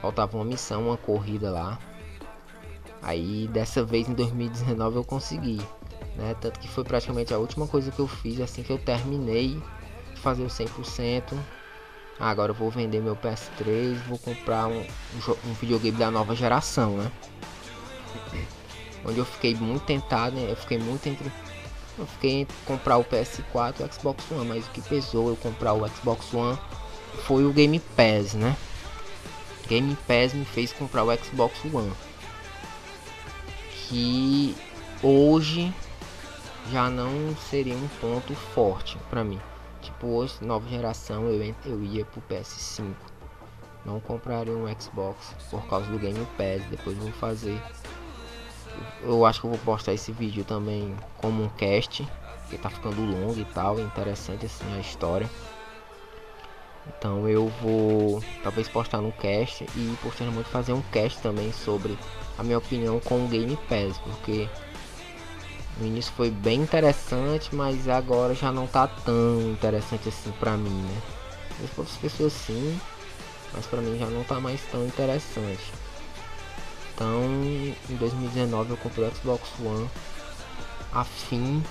Faltava 0.03 0.37
uma 0.37 0.45
missão, 0.45 0.89
uma 0.89 0.97
corrida 0.97 1.53
lá. 1.53 1.79
Aí 3.01 3.47
dessa 3.53 3.85
vez 3.85 4.09
em 4.09 4.15
2019 4.15 4.97
eu 4.97 5.05
consegui, 5.05 5.61
né? 6.17 6.35
Tanto 6.41 6.59
que 6.59 6.67
foi 6.67 6.83
praticamente 6.83 7.33
a 7.33 7.39
última 7.39 7.69
coisa 7.69 7.93
que 7.93 8.01
eu 8.01 8.09
fiz 8.09 8.41
assim 8.41 8.65
que 8.65 8.73
eu 8.73 8.79
terminei 8.79 9.63
de 10.17 10.21
fazer 10.21 10.43
o 10.43 10.49
100%. 10.49 11.23
Ah, 12.19 12.29
agora 12.29 12.51
eu 12.51 12.57
vou 12.57 12.73
vender 12.73 13.01
meu 13.01 13.15
PS3, 13.15 13.95
vou 14.09 14.19
comprar 14.19 14.67
um, 14.67 14.85
um 15.47 15.53
videogame 15.61 15.97
da 15.97 16.11
nova 16.11 16.35
geração, 16.35 16.97
né? 16.97 17.13
Onde 19.09 19.19
eu 19.19 19.25
fiquei 19.25 19.55
muito 19.55 19.85
tentado, 19.85 20.37
né? 20.37 20.51
eu 20.51 20.57
fiquei 20.57 20.79
muito 20.79 21.09
entre 21.09 21.33
eu 21.99 22.07
fiquei 22.07 22.43
entre 22.43 22.57
comprar 22.65 22.99
o 22.99 23.05
PS4 23.05 23.81
e 23.81 23.83
o 23.83 23.93
Xbox 23.93 24.31
One, 24.31 24.47
mas 24.47 24.67
o 24.67 24.71
que 24.71 24.81
pesou 24.83 25.31
eu 25.31 25.37
comprar 25.37 25.73
o 25.73 25.89
Xbox 25.89 26.33
One 26.33 26.57
foi 27.25 27.45
o 27.45 27.53
Game 27.53 27.81
Pass, 27.97 28.35
né? 28.35 28.57
Game 29.67 29.97
Pass 30.07 30.33
me 30.33 30.45
fez 30.45 30.73
comprar 30.73 31.05
o 31.05 31.17
Xbox 31.17 31.59
One. 31.73 31.93
Que 33.89 34.55
hoje 35.03 35.75
já 36.71 36.89
não 36.89 37.37
seria 37.51 37.75
um 37.75 37.89
ponto 38.01 38.35
forte 38.35 38.99
para 39.11 39.25
mim. 39.25 39.41
Tipo, 39.81 40.07
hoje, 40.09 40.35
nova 40.41 40.69
geração, 40.69 41.25
eu, 41.29 41.55
eu 41.65 41.83
ia 41.83 42.05
pro 42.05 42.23
PS5. 42.31 42.95
Não 43.85 44.01
compraria 44.01 44.53
um 44.53 44.67
Xbox 44.79 45.35
por 45.51 45.67
causa 45.67 45.87
do 45.87 45.99
Game 45.99 46.27
Pass. 46.37 46.63
Depois 46.71 46.97
vou 46.97 47.13
fazer 47.13 47.61
eu 49.01 49.25
acho 49.25 49.41
que 49.41 49.47
eu 49.47 49.51
vou 49.51 49.59
postar 49.61 49.93
esse 49.93 50.13
vídeo 50.13 50.45
também 50.45 50.97
como 51.17 51.45
um 51.45 51.49
cast, 51.51 52.07
que 52.51 52.59
tá 52.59 52.71
ficando 52.71 53.05
longo 53.05 53.39
e 53.39 53.45
tal, 53.45 53.79
interessante 53.81 54.47
assim 54.47 54.65
a 54.77 54.81
história. 54.81 55.29
Então 56.87 57.29
eu 57.29 57.49
vou 57.61 58.23
talvez 58.43 58.69
postar 58.69 59.01
no 59.01 59.13
cast 59.13 59.65
e 59.77 59.99
posteriormente 60.03 60.49
fazer 60.49 60.73
um 60.73 60.83
cast 60.83 61.21
também 61.21 61.53
sobre 61.53 61.99
a 62.39 62.43
minha 62.43 62.59
opinião 62.59 62.99
com 63.01 63.25
o 63.25 63.29
Game 63.29 63.57
Pass, 63.69 63.99
porque 63.99 64.49
no 65.79 65.87
início 65.87 66.13
foi 66.13 66.31
bem 66.31 66.63
interessante, 66.63 67.55
mas 67.55 67.89
agora 67.89 68.35
já 68.35 68.51
não 68.51 68.67
tá 68.67 68.89
tão 68.89 69.41
interessante 69.43 70.09
assim 70.09 70.33
pra 70.33 70.57
mim, 70.57 70.71
né? 70.71 71.03
Para 71.75 71.83
outras 71.83 71.99
pessoas 71.99 72.33
sim, 72.33 72.81
mas 73.53 73.67
pra 73.67 73.81
mim 73.81 73.99
já 73.99 74.07
não 74.07 74.25
tá 74.25 74.41
mais 74.41 74.61
tão 74.71 74.87
interessante. 74.87 75.73
Então, 76.99 77.23
em 77.89 77.95
2019 77.95 78.71
eu 78.71 78.77
comprei 78.77 79.07
o 79.07 79.15
Xbox 79.15 79.49
One 79.65 79.89
a 80.93 81.05
fim 81.05 81.63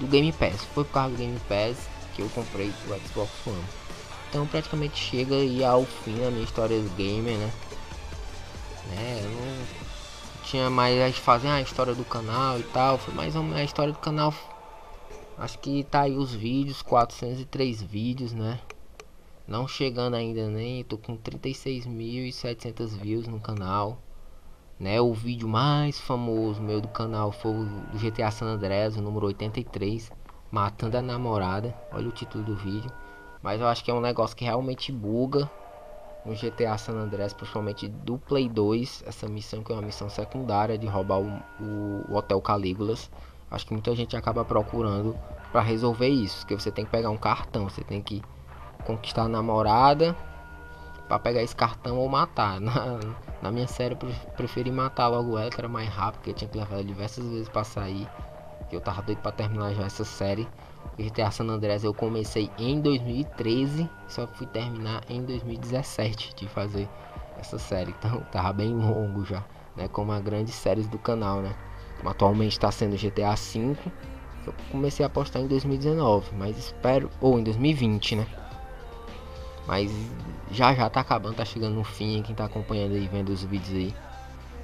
do 0.00 0.06
Game 0.06 0.32
Pass. 0.32 0.64
Foi 0.72 0.84
por 0.84 0.92
causa 0.92 1.10
do 1.10 1.18
Game 1.18 1.38
Pass 1.40 1.86
que 2.14 2.22
eu 2.22 2.28
comprei 2.30 2.68
o 2.68 3.08
Xbox 3.08 3.30
One. 3.46 3.62
Então 4.30 4.46
praticamente 4.46 4.96
chega 4.96 5.34
aí 5.34 5.62
ao 5.62 5.84
fim 5.84 6.18
da 6.18 6.30
minha 6.30 6.44
história 6.44 6.80
do 6.80 6.88
gamer, 6.96 7.36
né? 7.36 7.52
né? 8.88 9.20
Eu 9.22 9.30
não 9.32 10.42
tinha 10.44 10.70
mais 10.70 10.98
a 10.98 11.12
fazer 11.20 11.48
a 11.48 11.60
história 11.60 11.94
do 11.94 12.04
canal 12.06 12.58
e 12.58 12.62
tal. 12.62 12.96
Foi 12.96 13.12
mais 13.12 13.36
uma 13.36 13.62
história 13.62 13.92
do 13.92 13.98
canal. 13.98 14.32
Acho 15.36 15.58
que 15.58 15.84
tá 15.84 16.00
aí 16.00 16.16
os 16.16 16.32
vídeos, 16.32 16.80
403 16.80 17.82
vídeos, 17.82 18.32
né? 18.32 18.60
Não 19.46 19.68
chegando 19.68 20.14
ainda 20.14 20.48
nem, 20.48 20.82
tô 20.84 20.96
com 20.96 21.18
36.700 21.18 22.88
views 22.98 23.28
no 23.28 23.38
canal 23.38 24.05
né? 24.78 25.00
O 25.00 25.12
vídeo 25.12 25.48
mais 25.48 25.98
famoso 25.98 26.62
meu 26.62 26.80
do 26.80 26.88
canal 26.88 27.32
foi 27.32 27.52
o 27.52 27.64
do 27.64 27.98
GTA 27.98 28.30
San 28.30 28.46
Andreas, 28.46 28.96
o 28.96 29.02
número 29.02 29.26
83, 29.26 30.12
matando 30.50 30.96
a 30.98 31.02
namorada. 31.02 31.74
Olha 31.92 32.08
o 32.08 32.12
título 32.12 32.44
do 32.44 32.54
vídeo. 32.54 32.90
Mas 33.42 33.60
eu 33.60 33.66
acho 33.66 33.84
que 33.84 33.90
é 33.90 33.94
um 33.94 34.00
negócio 34.00 34.36
que 34.36 34.44
realmente 34.44 34.92
buga 34.92 35.50
no 36.24 36.34
GTA 36.34 36.76
San 36.76 36.94
Andreas, 36.94 37.32
principalmente 37.32 37.86
do 37.88 38.18
Play 38.18 38.48
2, 38.48 39.04
essa 39.06 39.28
missão 39.28 39.62
que 39.62 39.70
é 39.70 39.74
uma 39.74 39.82
missão 39.82 40.10
secundária 40.10 40.76
de 40.76 40.86
roubar 40.86 41.20
o, 41.20 41.42
o, 41.60 42.04
o 42.08 42.16
Hotel 42.16 42.40
Calígulas. 42.40 43.10
Acho 43.48 43.66
que 43.66 43.72
muita 43.72 43.94
gente 43.94 44.16
acaba 44.16 44.44
procurando 44.44 45.16
para 45.52 45.60
resolver 45.60 46.08
isso, 46.08 46.44
que 46.44 46.54
você 46.54 46.72
tem 46.72 46.84
que 46.84 46.90
pegar 46.90 47.10
um 47.10 47.16
cartão, 47.16 47.68
você 47.68 47.84
tem 47.84 48.02
que 48.02 48.20
conquistar 48.84 49.22
a 49.22 49.28
namorada 49.28 50.16
para 51.08 51.18
pegar 51.18 51.42
esse 51.42 51.54
cartão 51.54 51.98
ou 51.98 52.08
matar. 52.08 52.60
Na, 52.60 52.98
na 53.42 53.50
minha 53.50 53.66
série 53.66 53.94
eu 53.94 54.32
preferi 54.36 54.70
matar 54.70 55.08
logo 55.08 55.38
ela, 55.38 55.50
que 55.50 55.60
era 55.60 55.68
mais 55.68 55.88
rápido, 55.88 56.18
porque 56.18 56.30
eu 56.30 56.34
tinha 56.34 56.50
que 56.50 56.58
levar 56.58 56.82
diversas 56.82 57.24
vezes 57.24 57.48
para 57.48 57.64
sair. 57.64 58.08
Que 58.68 58.76
eu 58.76 58.80
tava 58.80 59.02
doido 59.02 59.18
para 59.18 59.32
terminar 59.32 59.72
já 59.74 59.84
essa 59.84 60.04
série. 60.04 60.48
GTA 60.98 61.30
San 61.30 61.44
Andreas 61.44 61.84
eu 61.84 61.92
comecei 61.92 62.50
em 62.58 62.80
2013, 62.80 63.88
só 64.08 64.26
fui 64.26 64.46
terminar 64.46 65.02
em 65.08 65.22
2017 65.24 66.34
de 66.34 66.48
fazer 66.48 66.88
essa 67.38 67.58
série. 67.58 67.94
Então 67.98 68.20
tava 68.32 68.52
bem 68.52 68.74
longo 68.74 69.24
já, 69.24 69.44
né? 69.76 69.88
Como 69.88 70.12
as 70.12 70.22
grandes 70.22 70.54
séries 70.54 70.88
do 70.88 70.98
canal, 70.98 71.42
né? 71.42 71.54
Atualmente 72.04 72.52
está 72.52 72.70
sendo 72.70 72.96
GTA 72.96 73.34
V. 73.34 73.76
Eu 74.46 74.54
comecei 74.70 75.04
a 75.04 75.08
postar 75.08 75.40
em 75.40 75.48
2019, 75.48 76.34
mas 76.36 76.56
espero 76.56 77.10
ou 77.20 77.38
em 77.38 77.42
2020, 77.42 78.16
né? 78.16 78.26
Mas 79.66 79.90
já 80.50 80.74
já 80.74 80.88
tá 80.88 81.00
acabando, 81.00 81.36
tá 81.36 81.44
chegando 81.44 81.74
no 81.74 81.84
fim. 81.84 82.22
Quem 82.22 82.34
tá 82.34 82.44
acompanhando 82.44 82.94
aí, 82.94 83.08
vendo 83.08 83.30
os 83.30 83.42
vídeos 83.42 83.74
aí, 83.74 83.94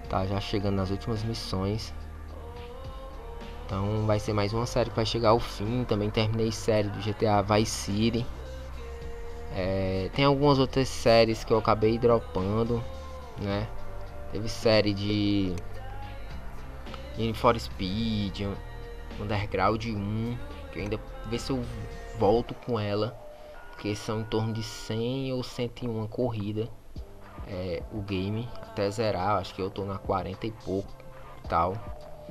tá 0.08 0.26
já 0.26 0.40
chegando 0.40 0.76
nas 0.76 0.90
últimas 0.90 1.22
missões. 1.22 1.92
Então 3.66 4.06
vai 4.06 4.20
ser 4.20 4.32
mais 4.32 4.52
uma 4.52 4.66
série 4.66 4.90
que 4.90 4.96
vai 4.96 5.06
chegar 5.06 5.30
ao 5.30 5.40
fim. 5.40 5.84
Também 5.84 6.10
terminei 6.10 6.52
série 6.52 6.88
do 6.88 6.98
GTA 7.00 7.42
Vice 7.42 7.70
City. 7.70 8.26
É, 9.54 10.10
tem 10.14 10.24
algumas 10.24 10.58
outras 10.58 10.88
séries 10.88 11.44
que 11.44 11.52
eu 11.52 11.58
acabei 11.58 11.98
dropando, 11.98 12.82
né? 13.40 13.66
Teve 14.30 14.48
série 14.48 14.94
de 14.94 15.54
Need 17.18 17.38
for 17.38 17.58
Speed, 17.58 18.46
Underground 19.20 19.84
1, 19.84 20.38
que 20.72 20.78
eu 20.78 20.82
ainda 20.82 21.00
ver 21.26 21.38
se 21.38 21.50
eu 21.50 21.62
volto 22.18 22.54
com 22.54 22.80
ela 22.80 23.21
que 23.78 23.94
são 23.96 24.20
em 24.20 24.24
torno 24.24 24.52
de 24.52 24.62
100 24.62 25.32
ou 25.32 25.42
101 25.42 26.06
corrida 26.08 26.68
é, 27.46 27.82
o 27.92 28.00
game 28.00 28.48
até 28.62 28.90
zerar, 28.90 29.38
acho 29.38 29.54
que 29.54 29.60
eu 29.60 29.70
tô 29.70 29.84
na 29.84 29.98
40 29.98 30.46
e 30.46 30.50
pouco 30.50 30.90
e 31.44 31.48
tal. 31.48 31.76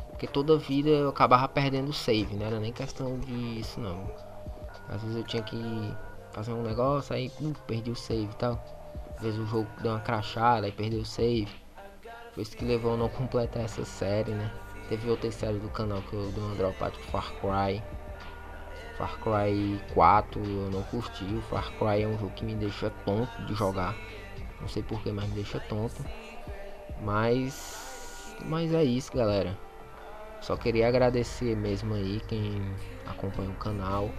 Porque 0.09 0.27
toda 0.27 0.57
vida 0.57 0.89
eu 0.89 1.09
acabava 1.09 1.47
perdendo 1.47 1.89
o 1.89 1.93
save, 1.93 2.35
não 2.35 2.45
era 2.45 2.59
nem 2.59 2.71
questão 2.71 3.19
disso 3.19 3.79
não. 3.79 4.09
Às 4.89 5.01
vezes 5.01 5.17
eu 5.17 5.23
tinha 5.23 5.43
que 5.43 5.93
fazer 6.31 6.53
um 6.53 6.61
negócio, 6.61 7.15
aí 7.15 7.31
uh, 7.39 7.53
perdi 7.67 7.91
o 7.91 7.95
save 7.95 8.23
e 8.23 8.35
tal. 8.35 8.61
Às 9.15 9.21
vezes 9.21 9.39
o 9.39 9.45
jogo 9.45 9.67
deu 9.81 9.91
uma 9.91 9.99
crachada 9.99 10.67
e 10.67 10.71
perdeu 10.71 11.01
o 11.01 11.05
save. 11.05 11.51
Foi 12.33 12.43
isso 12.43 12.55
que 12.55 12.65
levou 12.65 12.93
a 12.93 12.97
não 12.97 13.09
completar 13.09 13.63
essa 13.63 13.83
série, 13.83 14.31
né? 14.31 14.51
Teve 14.89 15.09
outra 15.09 15.31
série 15.31 15.57
do 15.57 15.69
canal 15.69 16.01
que 16.01 16.13
eu 16.13 16.31
dei 16.31 16.43
uma 16.43 16.55
dropada 16.55 16.93
com 16.97 17.03
Far 17.11 17.31
Cry. 17.39 17.81
Far 19.01 19.17
Cry 19.17 19.81
4 19.95 20.39
eu 20.43 20.69
não 20.69 20.83
curti. 20.83 21.23
O 21.23 21.41
Far 21.41 21.71
Cry 21.79 22.03
é 22.03 22.07
um 22.07 22.19
jogo 22.19 22.29
que 22.35 22.45
me 22.45 22.53
deixa 22.53 22.91
tonto 23.03 23.41
de 23.47 23.55
jogar. 23.55 23.95
Não 24.59 24.67
sei 24.67 24.83
porquê, 24.83 25.11
mas 25.11 25.27
me 25.27 25.33
deixa 25.33 25.59
tonto. 25.59 26.05
Mas. 27.01 28.35
Mas 28.45 28.71
é 28.71 28.83
isso, 28.83 29.11
galera. 29.11 29.57
Só 30.39 30.55
queria 30.55 30.87
agradecer 30.87 31.55
mesmo 31.57 31.95
aí 31.95 32.21
quem 32.27 32.61
acompanha 33.07 33.49
o 33.49 33.55
canal. 33.55 34.11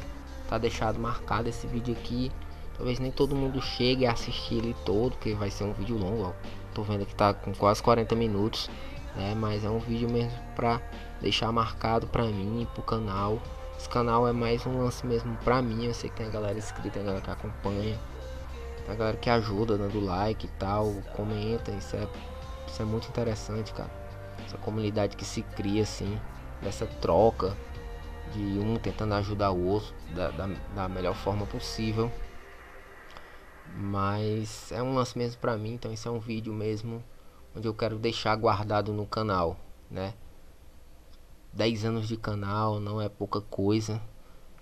Tá 0.48 0.58
deixado 0.58 0.98
marcado 0.98 1.48
esse 1.48 1.64
vídeo 1.68 1.94
aqui. 1.94 2.32
Talvez 2.76 2.98
nem 2.98 3.12
todo 3.12 3.36
mundo 3.36 3.62
chegue 3.62 4.04
a 4.04 4.12
assistir 4.12 4.56
ele 4.56 4.74
todo, 4.84 5.12
porque 5.12 5.32
vai 5.34 5.50
ser 5.50 5.62
um 5.62 5.72
vídeo 5.72 5.96
longo. 5.96 6.24
Ó. 6.24 6.32
Tô 6.74 6.82
vendo 6.82 7.06
que 7.06 7.14
tá 7.14 7.32
com 7.32 7.54
quase 7.54 7.80
40 7.80 8.16
minutos. 8.16 8.68
Né? 9.14 9.32
Mas 9.36 9.64
é 9.64 9.70
um 9.70 9.78
vídeo 9.78 10.10
mesmo 10.10 10.36
pra 10.56 10.80
deixar 11.20 11.52
marcado 11.52 12.08
pra 12.08 12.24
mim 12.24 12.62
e 12.62 12.66
pro 12.66 12.82
canal. 12.82 13.40
Esse 13.82 13.88
canal 13.88 14.28
é 14.28 14.32
mais 14.32 14.64
um 14.64 14.78
lance 14.78 15.04
mesmo 15.04 15.36
pra 15.38 15.60
mim. 15.60 15.86
Eu 15.86 15.92
sei 15.92 16.08
que 16.08 16.14
tem 16.14 16.26
a 16.26 16.30
galera 16.30 16.56
inscrita, 16.56 17.00
a 17.00 17.02
galera 17.02 17.20
que 17.20 17.30
acompanha. 17.32 17.98
A 18.88 18.94
galera 18.94 19.16
que 19.16 19.28
ajuda, 19.28 19.76
dando 19.76 19.98
like 19.98 20.46
e 20.46 20.50
tal, 20.50 20.94
comenta. 21.16 21.72
Isso 21.72 21.96
é, 21.96 22.06
isso 22.64 22.80
é 22.80 22.84
muito 22.84 23.08
interessante, 23.08 23.74
cara. 23.74 23.90
Essa 24.46 24.56
comunidade 24.56 25.16
que 25.16 25.24
se 25.24 25.42
cria 25.42 25.82
assim, 25.82 26.16
dessa 26.62 26.86
troca 26.86 27.56
de 28.32 28.60
um 28.60 28.76
tentando 28.76 29.14
ajudar 29.14 29.50
o 29.50 29.66
outro 29.66 29.92
da, 30.14 30.30
da, 30.30 30.48
da 30.76 30.88
melhor 30.88 31.16
forma 31.16 31.44
possível. 31.44 32.08
Mas 33.74 34.70
é 34.70 34.80
um 34.80 34.94
lance 34.94 35.18
mesmo 35.18 35.40
pra 35.40 35.56
mim, 35.56 35.74
então 35.74 35.92
esse 35.92 36.06
é 36.06 36.10
um 36.10 36.20
vídeo 36.20 36.52
mesmo 36.52 37.02
onde 37.52 37.66
eu 37.66 37.74
quero 37.74 37.98
deixar 37.98 38.36
guardado 38.36 38.92
no 38.92 39.06
canal, 39.06 39.56
né? 39.90 40.14
10 41.52 41.84
anos 41.84 42.08
de 42.08 42.16
canal 42.16 42.80
não 42.80 43.00
é 43.00 43.08
pouca 43.08 43.40
coisa. 43.40 44.00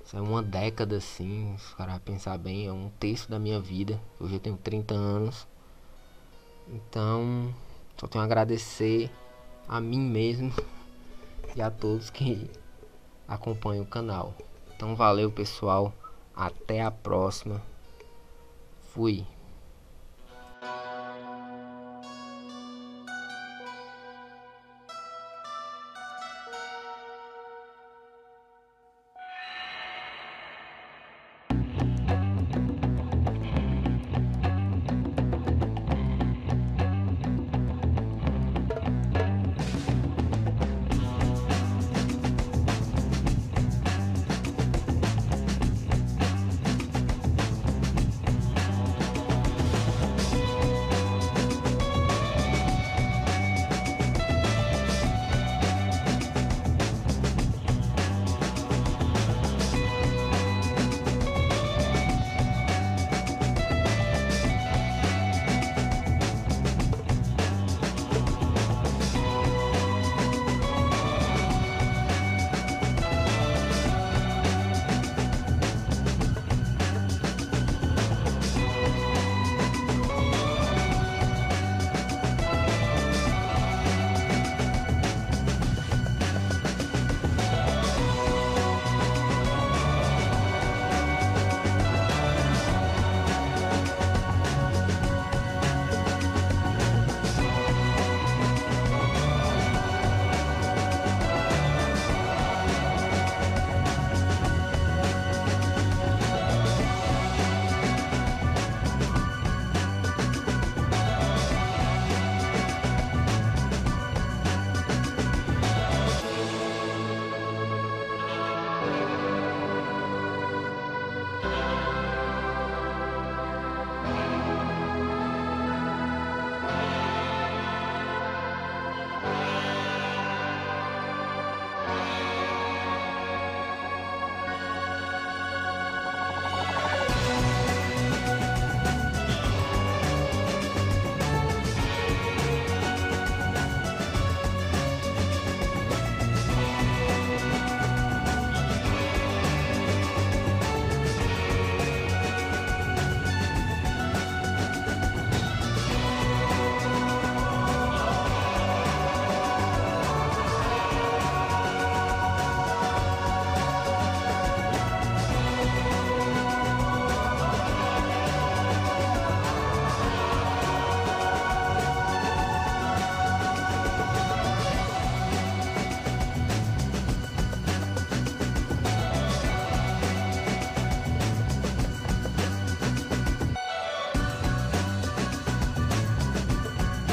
Isso 0.05 0.17
é 0.17 0.21
uma 0.21 0.43
década 0.43 0.97
assim, 0.97 1.57
se 1.59 1.75
cara 1.77 2.01
pensar 2.01 2.37
bem, 2.37 2.67
é 2.67 2.73
um 2.73 2.91
terço 2.99 3.31
da 3.31 3.39
minha 3.39 3.61
vida. 3.61 4.01
Hoje 4.19 4.35
eu 4.35 4.41
tenho 4.41 4.57
30 4.57 4.95
anos. 4.95 5.47
Então, 6.69 7.55
só 7.97 8.07
tenho 8.07 8.23
a 8.23 8.25
agradecer 8.25 9.11
a 9.69 9.81
mim 9.81 10.01
mesmo 10.01 10.53
e 11.55 11.63
a 11.63 11.71
todos 11.71 12.11
que 12.11 12.51
acompanham 13.29 13.85
o 13.85 13.89
canal. 13.89 14.35
Então 14.75 14.97
valeu 14.97 15.31
pessoal, 15.31 15.93
até 16.35 16.83
a 16.83 16.91
próxima. 16.91 17.63
Fui. 18.93 19.25